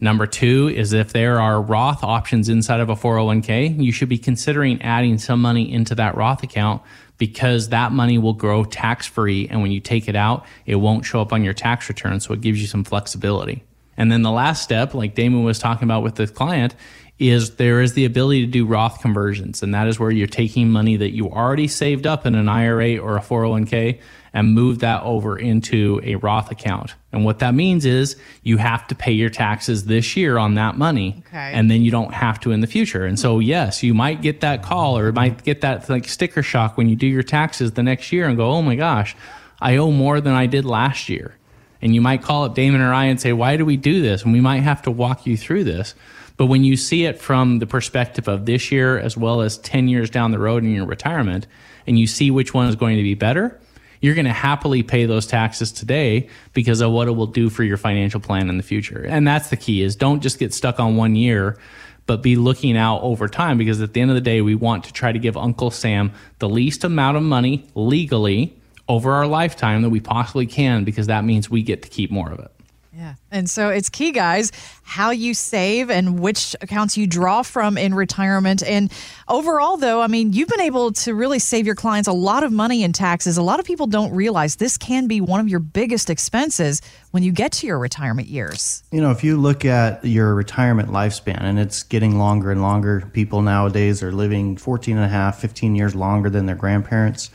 Number 0.04 0.26
two 0.26 0.68
is 0.68 0.92
if 0.92 1.14
there 1.14 1.40
are 1.40 1.62
Roth 1.62 2.04
options 2.04 2.50
inside 2.50 2.80
of 2.80 2.90
a 2.90 2.94
401k, 2.94 3.82
you 3.82 3.90
should 3.90 4.10
be 4.10 4.18
considering 4.18 4.82
adding 4.82 5.16
some 5.16 5.40
money 5.40 5.72
into 5.72 5.94
that 5.94 6.14
Roth 6.14 6.42
account 6.42 6.82
because 7.16 7.70
that 7.70 7.90
money 7.90 8.18
will 8.18 8.34
grow 8.34 8.64
tax 8.64 9.06
free. 9.06 9.48
And 9.48 9.62
when 9.62 9.72
you 9.72 9.80
take 9.80 10.06
it 10.06 10.14
out, 10.14 10.44
it 10.66 10.74
won't 10.74 11.06
show 11.06 11.22
up 11.22 11.32
on 11.32 11.42
your 11.42 11.54
tax 11.54 11.88
return. 11.88 12.20
So 12.20 12.34
it 12.34 12.42
gives 12.42 12.60
you 12.60 12.66
some 12.66 12.84
flexibility. 12.84 13.64
And 13.96 14.12
then 14.12 14.20
the 14.20 14.30
last 14.30 14.62
step, 14.62 14.92
like 14.92 15.14
Damon 15.14 15.42
was 15.42 15.58
talking 15.58 15.84
about 15.84 16.02
with 16.02 16.16
the 16.16 16.26
client, 16.26 16.74
is 17.18 17.56
there 17.56 17.80
is 17.80 17.94
the 17.94 18.04
ability 18.04 18.44
to 18.44 18.52
do 18.52 18.66
Roth 18.66 19.00
conversions. 19.00 19.62
And 19.62 19.72
that 19.72 19.88
is 19.88 19.98
where 19.98 20.10
you're 20.10 20.26
taking 20.26 20.68
money 20.68 20.98
that 20.98 21.12
you 21.12 21.30
already 21.30 21.66
saved 21.66 22.06
up 22.06 22.26
in 22.26 22.34
an 22.34 22.50
IRA 22.50 22.98
or 22.98 23.16
a 23.16 23.20
401k 23.20 24.00
and 24.34 24.52
move 24.52 24.80
that 24.80 25.00
over 25.04 25.38
into 25.38 26.00
a 26.02 26.16
Roth 26.16 26.50
account. 26.50 26.94
And 27.12 27.24
what 27.24 27.38
that 27.38 27.54
means 27.54 27.84
is 27.84 28.16
you 28.42 28.56
have 28.56 28.84
to 28.88 28.94
pay 28.96 29.12
your 29.12 29.30
taxes 29.30 29.84
this 29.84 30.16
year 30.16 30.36
on 30.36 30.54
that 30.54 30.76
money. 30.76 31.22
Okay. 31.28 31.52
And 31.54 31.70
then 31.70 31.82
you 31.82 31.92
don't 31.92 32.12
have 32.12 32.40
to 32.40 32.50
in 32.50 32.60
the 32.60 32.66
future. 32.66 33.06
And 33.06 33.18
so, 33.18 33.38
yes, 33.38 33.84
you 33.84 33.94
might 33.94 34.20
get 34.20 34.40
that 34.40 34.64
call 34.64 34.98
or 34.98 35.12
might 35.12 35.44
get 35.44 35.60
that 35.60 35.88
like 35.88 36.08
sticker 36.08 36.42
shock 36.42 36.76
when 36.76 36.88
you 36.88 36.96
do 36.96 37.06
your 37.06 37.22
taxes 37.22 37.72
the 37.72 37.84
next 37.84 38.12
year 38.12 38.26
and 38.26 38.36
go, 38.36 38.50
oh 38.50 38.60
my 38.60 38.74
gosh, 38.74 39.14
I 39.60 39.76
owe 39.76 39.92
more 39.92 40.20
than 40.20 40.34
I 40.34 40.46
did 40.46 40.64
last 40.64 41.08
year. 41.08 41.36
And 41.80 41.94
you 41.94 42.00
might 42.00 42.22
call 42.22 42.44
up 42.44 42.56
Damon 42.56 42.80
or 42.80 42.92
I 42.92 43.04
and 43.04 43.20
say, 43.20 43.32
why 43.32 43.56
do 43.56 43.64
we 43.64 43.76
do 43.76 44.02
this? 44.02 44.24
And 44.24 44.32
we 44.32 44.40
might 44.40 44.62
have 44.62 44.82
to 44.82 44.90
walk 44.90 45.26
you 45.26 45.36
through 45.36 45.62
this. 45.64 45.94
But 46.36 46.46
when 46.46 46.64
you 46.64 46.76
see 46.76 47.04
it 47.04 47.20
from 47.20 47.60
the 47.60 47.66
perspective 47.66 48.26
of 48.26 48.46
this 48.46 48.72
year 48.72 48.98
as 48.98 49.16
well 49.16 49.42
as 49.42 49.58
10 49.58 49.86
years 49.86 50.10
down 50.10 50.32
the 50.32 50.40
road 50.40 50.64
in 50.64 50.74
your 50.74 50.86
retirement, 50.86 51.46
and 51.86 51.96
you 51.98 52.08
see 52.08 52.32
which 52.32 52.52
one 52.52 52.66
is 52.66 52.74
going 52.74 52.96
to 52.96 53.02
be 53.04 53.14
better, 53.14 53.60
you're 54.00 54.14
going 54.14 54.26
to 54.26 54.32
happily 54.32 54.82
pay 54.82 55.06
those 55.06 55.26
taxes 55.26 55.72
today 55.72 56.28
because 56.52 56.80
of 56.80 56.92
what 56.92 57.08
it 57.08 57.12
will 57.12 57.26
do 57.26 57.50
for 57.50 57.62
your 57.62 57.76
financial 57.76 58.20
plan 58.20 58.48
in 58.48 58.56
the 58.56 58.62
future. 58.62 59.04
And 59.08 59.26
that's 59.26 59.50
the 59.50 59.56
key 59.56 59.82
is 59.82 59.96
don't 59.96 60.22
just 60.22 60.38
get 60.38 60.52
stuck 60.52 60.80
on 60.80 60.96
one 60.96 61.16
year 61.16 61.58
but 62.06 62.22
be 62.22 62.36
looking 62.36 62.76
out 62.76 63.00
over 63.00 63.28
time 63.28 63.58
because 63.58 63.80
at 63.80 63.94
the 63.94 64.00
end 64.00 64.10
of 64.10 64.14
the 64.14 64.20
day, 64.20 64.40
we 64.40 64.54
want 64.54 64.84
to 64.84 64.92
try 64.92 65.12
to 65.12 65.18
give 65.18 65.36
Uncle 65.36 65.70
Sam 65.70 66.12
the 66.38 66.48
least 66.48 66.84
amount 66.84 67.16
of 67.16 67.22
money 67.22 67.66
legally 67.74 68.54
over 68.88 69.12
our 69.12 69.26
lifetime 69.26 69.82
that 69.82 69.90
we 69.90 70.00
possibly 70.00 70.46
can 70.46 70.84
because 70.84 71.06
that 71.06 71.24
means 71.24 71.48
we 71.48 71.62
get 71.62 71.82
to 71.82 71.88
keep 71.88 72.10
more 72.10 72.30
of 72.30 72.38
it. 72.38 72.50
Yeah. 72.96 73.14
And 73.32 73.50
so 73.50 73.70
it's 73.70 73.88
key, 73.88 74.12
guys, 74.12 74.52
how 74.84 75.10
you 75.10 75.34
save 75.34 75.90
and 75.90 76.20
which 76.20 76.54
accounts 76.60 76.96
you 76.96 77.08
draw 77.08 77.42
from 77.42 77.76
in 77.76 77.92
retirement. 77.92 78.62
And 78.62 78.92
overall, 79.26 79.76
though, 79.76 80.00
I 80.00 80.06
mean, 80.06 80.32
you've 80.32 80.48
been 80.48 80.60
able 80.60 80.92
to 80.92 81.14
really 81.14 81.40
save 81.40 81.66
your 81.66 81.74
clients 81.74 82.08
a 82.08 82.12
lot 82.12 82.44
of 82.44 82.52
money 82.52 82.84
in 82.84 82.92
taxes. 82.92 83.36
A 83.36 83.42
lot 83.42 83.58
of 83.58 83.66
people 83.66 83.88
don't 83.88 84.14
realize 84.14 84.56
this 84.56 84.76
can 84.76 85.08
be 85.08 85.20
one 85.20 85.40
of 85.40 85.48
your 85.48 85.58
biggest 85.58 86.08
expenses 86.08 86.80
when 87.10 87.24
you 87.24 87.32
get 87.32 87.50
to 87.52 87.66
your 87.66 87.80
retirement 87.80 88.28
years. 88.28 88.84
You 88.92 89.00
know, 89.00 89.10
if 89.10 89.24
you 89.24 89.36
look 89.38 89.64
at 89.64 90.04
your 90.04 90.34
retirement 90.34 90.88
lifespan 90.90 91.40
and 91.40 91.58
it's 91.58 91.82
getting 91.82 92.16
longer 92.18 92.52
and 92.52 92.62
longer, 92.62 93.08
people 93.12 93.42
nowadays 93.42 94.04
are 94.04 94.12
living 94.12 94.56
14 94.56 94.96
and 94.96 95.04
a 95.04 95.08
half, 95.08 95.40
15 95.40 95.74
years 95.74 95.96
longer 95.96 96.30
than 96.30 96.46
their 96.46 96.54
grandparents. 96.54 97.30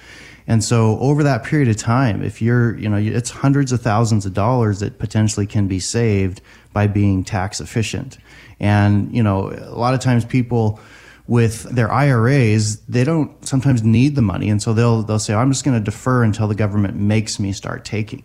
And 0.49 0.63
so 0.63 0.97
over 0.97 1.21
that 1.21 1.43
period 1.43 1.69
of 1.69 1.77
time, 1.77 2.23
if 2.23 2.41
you're, 2.41 2.75
you 2.75 2.89
know, 2.89 2.97
it's 2.97 3.29
hundreds 3.29 3.71
of 3.71 3.81
thousands 3.81 4.25
of 4.25 4.33
dollars 4.33 4.79
that 4.79 4.97
potentially 4.97 5.45
can 5.45 5.67
be 5.67 5.79
saved 5.79 6.41
by 6.73 6.87
being 6.87 7.23
tax 7.23 7.61
efficient. 7.61 8.17
And, 8.59 9.15
you 9.15 9.21
know, 9.21 9.51
a 9.51 9.77
lot 9.77 9.93
of 9.93 9.99
times 9.99 10.25
people 10.25 10.79
with 11.27 11.63
their 11.63 11.91
IRAs, 11.91 12.79
they 12.87 13.03
don't 13.03 13.45
sometimes 13.45 13.83
need 13.83 14.15
the 14.15 14.23
money. 14.23 14.49
And 14.49 14.59
so 14.59 14.73
they'll, 14.73 15.03
they'll 15.03 15.19
say, 15.19 15.35
oh, 15.35 15.37
I'm 15.37 15.51
just 15.51 15.63
going 15.63 15.77
to 15.77 15.83
defer 15.83 16.23
until 16.23 16.47
the 16.47 16.55
government 16.55 16.95
makes 16.95 17.39
me 17.39 17.53
start 17.53 17.85
taking. 17.85 18.23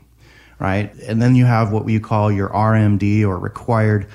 Right. 0.59 0.95
And 1.03 1.21
then 1.21 1.35
you 1.35 1.45
have 1.45 1.73
what 1.73 1.85
we 1.85 2.01
call 2.01 2.33
your 2.33 2.49
RMD 2.49 3.23
or 3.25 3.39
required 3.39 4.07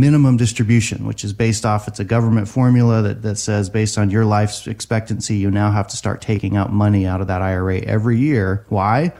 minimum 0.00 0.36
distribution, 0.36 1.06
which 1.06 1.24
is 1.24 1.32
based 1.32 1.64
off 1.64 1.88
it's 1.88 2.00
a 2.00 2.04
government 2.04 2.48
formula 2.48 3.02
that, 3.02 3.22
that 3.22 3.36
says 3.36 3.70
based 3.70 3.96
on 3.98 4.10
your 4.10 4.24
life 4.24 4.66
expectancy, 4.66 5.36
you 5.36 5.50
now 5.50 5.70
have 5.70 5.86
to 5.88 5.96
start 5.96 6.20
taking 6.20 6.56
out 6.56 6.72
money 6.72 7.06
out 7.06 7.20
of 7.20 7.26
that 7.28 7.40
IRA 7.42 7.78
every 7.80 8.18
year. 8.18 8.64
Why? 8.68 9.12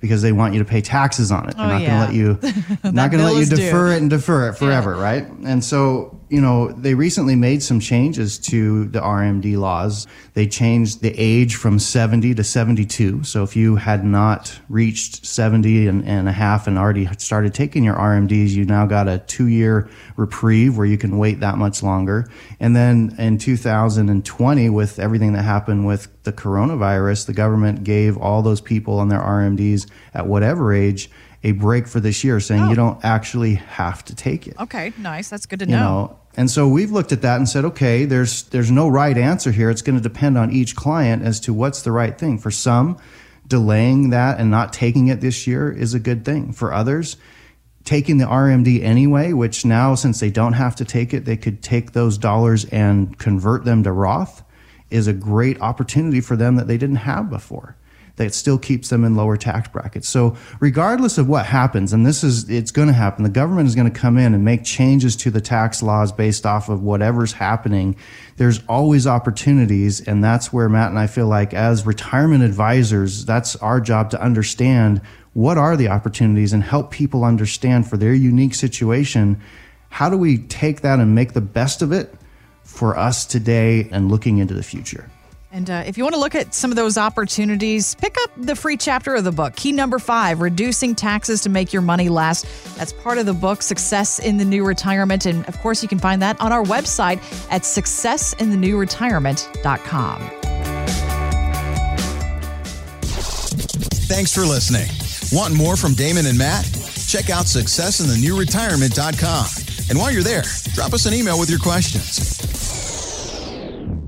Because 0.00 0.22
they 0.22 0.32
want 0.32 0.52
you 0.54 0.58
to 0.58 0.64
pay 0.64 0.80
taxes 0.80 1.30
on 1.30 1.48
it. 1.48 1.56
They're 1.56 1.64
Oh, 1.66 1.68
not 1.68 1.82
yeah. 1.82 2.06
going 2.06 2.38
to 2.40 2.46
let 2.48 2.84
you 2.84 2.92
not 2.92 3.10
going 3.10 3.20
to 3.22 3.24
let 3.26 3.34
you 3.36 3.42
is 3.42 3.48
due. 3.50 3.56
defer 3.56 3.92
it 3.92 4.00
and 4.00 4.10
defer 4.10 4.48
it 4.48 4.54
forever, 4.54 4.96
right? 4.96 5.24
And 5.44 5.62
so, 5.62 6.18
you 6.32 6.40
know, 6.40 6.72
they 6.72 6.94
recently 6.94 7.36
made 7.36 7.62
some 7.62 7.78
changes 7.78 8.38
to 8.38 8.86
the 8.86 9.00
RMD 9.00 9.58
laws. 9.58 10.06
They 10.32 10.46
changed 10.46 11.02
the 11.02 11.12
age 11.14 11.56
from 11.56 11.78
70 11.78 12.34
to 12.36 12.42
72. 12.42 13.24
So 13.24 13.42
if 13.42 13.54
you 13.54 13.76
had 13.76 14.02
not 14.02 14.58
reached 14.70 15.26
70 15.26 15.88
and, 15.88 16.08
and 16.08 16.30
a 16.30 16.32
half 16.32 16.66
and 16.66 16.78
already 16.78 17.06
started 17.18 17.52
taking 17.52 17.84
your 17.84 17.96
RMDs, 17.96 18.48
you 18.48 18.64
now 18.64 18.86
got 18.86 19.08
a 19.08 19.18
two 19.18 19.46
year 19.46 19.90
reprieve 20.16 20.78
where 20.78 20.86
you 20.86 20.96
can 20.96 21.18
wait 21.18 21.40
that 21.40 21.58
much 21.58 21.82
longer. 21.82 22.30
And 22.58 22.74
then 22.74 23.14
in 23.18 23.36
2020, 23.36 24.70
with 24.70 24.98
everything 24.98 25.34
that 25.34 25.42
happened 25.42 25.84
with 25.86 26.08
the 26.22 26.32
coronavirus, 26.32 27.26
the 27.26 27.34
government 27.34 27.84
gave 27.84 28.16
all 28.16 28.40
those 28.40 28.62
people 28.62 28.98
on 29.00 29.10
their 29.10 29.20
RMDs 29.20 29.86
at 30.14 30.26
whatever 30.26 30.72
age 30.72 31.10
a 31.44 31.52
break 31.52 31.86
for 31.88 32.00
this 32.00 32.22
year, 32.22 32.40
saying 32.40 32.66
you 32.66 32.72
oh. 32.72 32.74
don't 32.74 33.04
actually 33.04 33.54
have 33.54 34.04
to 34.06 34.14
take 34.14 34.46
it. 34.46 34.58
Okay, 34.60 34.92
nice. 34.98 35.28
That's 35.28 35.46
good 35.46 35.58
to 35.60 35.66
You 35.66 35.72
know, 35.72 36.18
and 36.36 36.50
so 36.50 36.68
we've 36.68 36.90
looked 36.90 37.12
at 37.12 37.22
that 37.22 37.36
and 37.36 37.48
said, 37.48 37.64
okay, 37.64 38.04
there's 38.04 38.44
there's 38.44 38.70
no 38.70 38.88
right 38.88 39.16
answer 39.16 39.50
here. 39.50 39.70
It's 39.70 39.82
going 39.82 39.96
to 39.96 40.02
depend 40.02 40.38
on 40.38 40.50
each 40.50 40.76
client 40.76 41.22
as 41.22 41.40
to 41.40 41.52
what's 41.52 41.82
the 41.82 41.92
right 41.92 42.16
thing. 42.16 42.38
For 42.38 42.50
some, 42.50 42.98
delaying 43.46 44.10
that 44.10 44.38
and 44.40 44.50
not 44.50 44.72
taking 44.72 45.08
it 45.08 45.20
this 45.20 45.46
year 45.46 45.70
is 45.70 45.94
a 45.94 46.00
good 46.00 46.24
thing. 46.24 46.52
For 46.52 46.72
others, 46.72 47.16
taking 47.84 48.18
the 48.18 48.24
RMD 48.24 48.82
anyway, 48.82 49.32
which 49.32 49.64
now 49.64 49.94
since 49.94 50.20
they 50.20 50.30
don't 50.30 50.54
have 50.54 50.76
to 50.76 50.84
take 50.84 51.12
it, 51.12 51.24
they 51.24 51.36
could 51.36 51.62
take 51.62 51.92
those 51.92 52.16
dollars 52.16 52.64
and 52.66 53.18
convert 53.18 53.64
them 53.64 53.82
to 53.82 53.92
Roth, 53.92 54.42
is 54.90 55.06
a 55.06 55.12
great 55.12 55.60
opportunity 55.60 56.20
for 56.20 56.36
them 56.36 56.56
that 56.56 56.66
they 56.66 56.78
didn't 56.78 56.96
have 56.96 57.28
before. 57.28 57.76
That 58.16 58.34
still 58.34 58.58
keeps 58.58 58.90
them 58.90 59.04
in 59.04 59.16
lower 59.16 59.38
tax 59.38 59.68
brackets. 59.68 60.06
So, 60.06 60.36
regardless 60.60 61.16
of 61.16 61.28
what 61.28 61.46
happens, 61.46 61.94
and 61.94 62.04
this 62.04 62.22
is, 62.22 62.48
it's 62.50 62.70
going 62.70 62.88
to 62.88 62.94
happen, 62.94 63.24
the 63.24 63.30
government 63.30 63.68
is 63.68 63.74
going 63.74 63.90
to 63.90 63.98
come 63.98 64.18
in 64.18 64.34
and 64.34 64.44
make 64.44 64.64
changes 64.64 65.16
to 65.16 65.30
the 65.30 65.40
tax 65.40 65.82
laws 65.82 66.12
based 66.12 66.44
off 66.44 66.68
of 66.68 66.82
whatever's 66.82 67.32
happening. 67.32 67.96
There's 68.36 68.60
always 68.68 69.06
opportunities. 69.06 70.00
And 70.00 70.22
that's 70.22 70.52
where 70.52 70.68
Matt 70.68 70.90
and 70.90 70.98
I 70.98 71.06
feel 71.06 71.26
like, 71.26 71.54
as 71.54 71.86
retirement 71.86 72.44
advisors, 72.44 73.24
that's 73.24 73.56
our 73.56 73.80
job 73.80 74.10
to 74.10 74.22
understand 74.22 75.00
what 75.34 75.56
are 75.56 75.76
the 75.76 75.88
opportunities 75.88 76.52
and 76.52 76.62
help 76.62 76.90
people 76.90 77.24
understand 77.24 77.88
for 77.88 77.96
their 77.96 78.12
unique 78.12 78.54
situation. 78.54 79.40
How 79.88 80.10
do 80.10 80.16
we 80.16 80.38
take 80.38 80.82
that 80.82 81.00
and 81.00 81.14
make 81.14 81.32
the 81.32 81.40
best 81.40 81.82
of 81.82 81.92
it 81.92 82.14
for 82.62 82.96
us 82.96 83.24
today 83.24 83.88
and 83.90 84.10
looking 84.10 84.38
into 84.38 84.54
the 84.54 84.62
future? 84.62 85.10
And 85.54 85.68
uh, 85.68 85.82
if 85.86 85.98
you 85.98 86.04
want 86.04 86.14
to 86.14 86.20
look 86.20 86.34
at 86.34 86.54
some 86.54 86.70
of 86.70 86.76
those 86.76 86.96
opportunities, 86.96 87.94
pick 87.96 88.16
up 88.22 88.30
the 88.38 88.56
free 88.56 88.78
chapter 88.78 89.14
of 89.14 89.24
the 89.24 89.32
book, 89.32 89.54
Key 89.54 89.72
Number 89.72 89.98
Five 89.98 90.40
Reducing 90.40 90.94
Taxes 90.94 91.42
to 91.42 91.50
Make 91.50 91.74
Your 91.74 91.82
Money 91.82 92.08
Last. 92.08 92.46
That's 92.78 92.94
part 92.94 93.18
of 93.18 93.26
the 93.26 93.34
book, 93.34 93.60
Success 93.60 94.18
in 94.18 94.38
the 94.38 94.46
New 94.46 94.64
Retirement. 94.64 95.26
And 95.26 95.46
of 95.46 95.58
course, 95.58 95.82
you 95.82 95.90
can 95.90 95.98
find 95.98 96.22
that 96.22 96.40
on 96.40 96.52
our 96.52 96.64
website 96.64 97.18
at 97.50 97.62
successinthenewretirement.com. 97.62 100.30
Thanks 104.08 104.34
for 104.34 104.46
listening. 104.46 104.88
Want 105.36 105.52
more 105.54 105.76
from 105.76 105.92
Damon 105.92 106.24
and 106.26 106.38
Matt? 106.38 106.64
Check 107.06 107.28
out 107.28 107.44
successinthenewretirement.com. 107.44 109.46
And 109.90 109.98
while 109.98 110.10
you're 110.10 110.22
there, 110.22 110.44
drop 110.72 110.94
us 110.94 111.04
an 111.04 111.12
email 111.12 111.38
with 111.38 111.50
your 111.50 111.58
questions. 111.58 112.51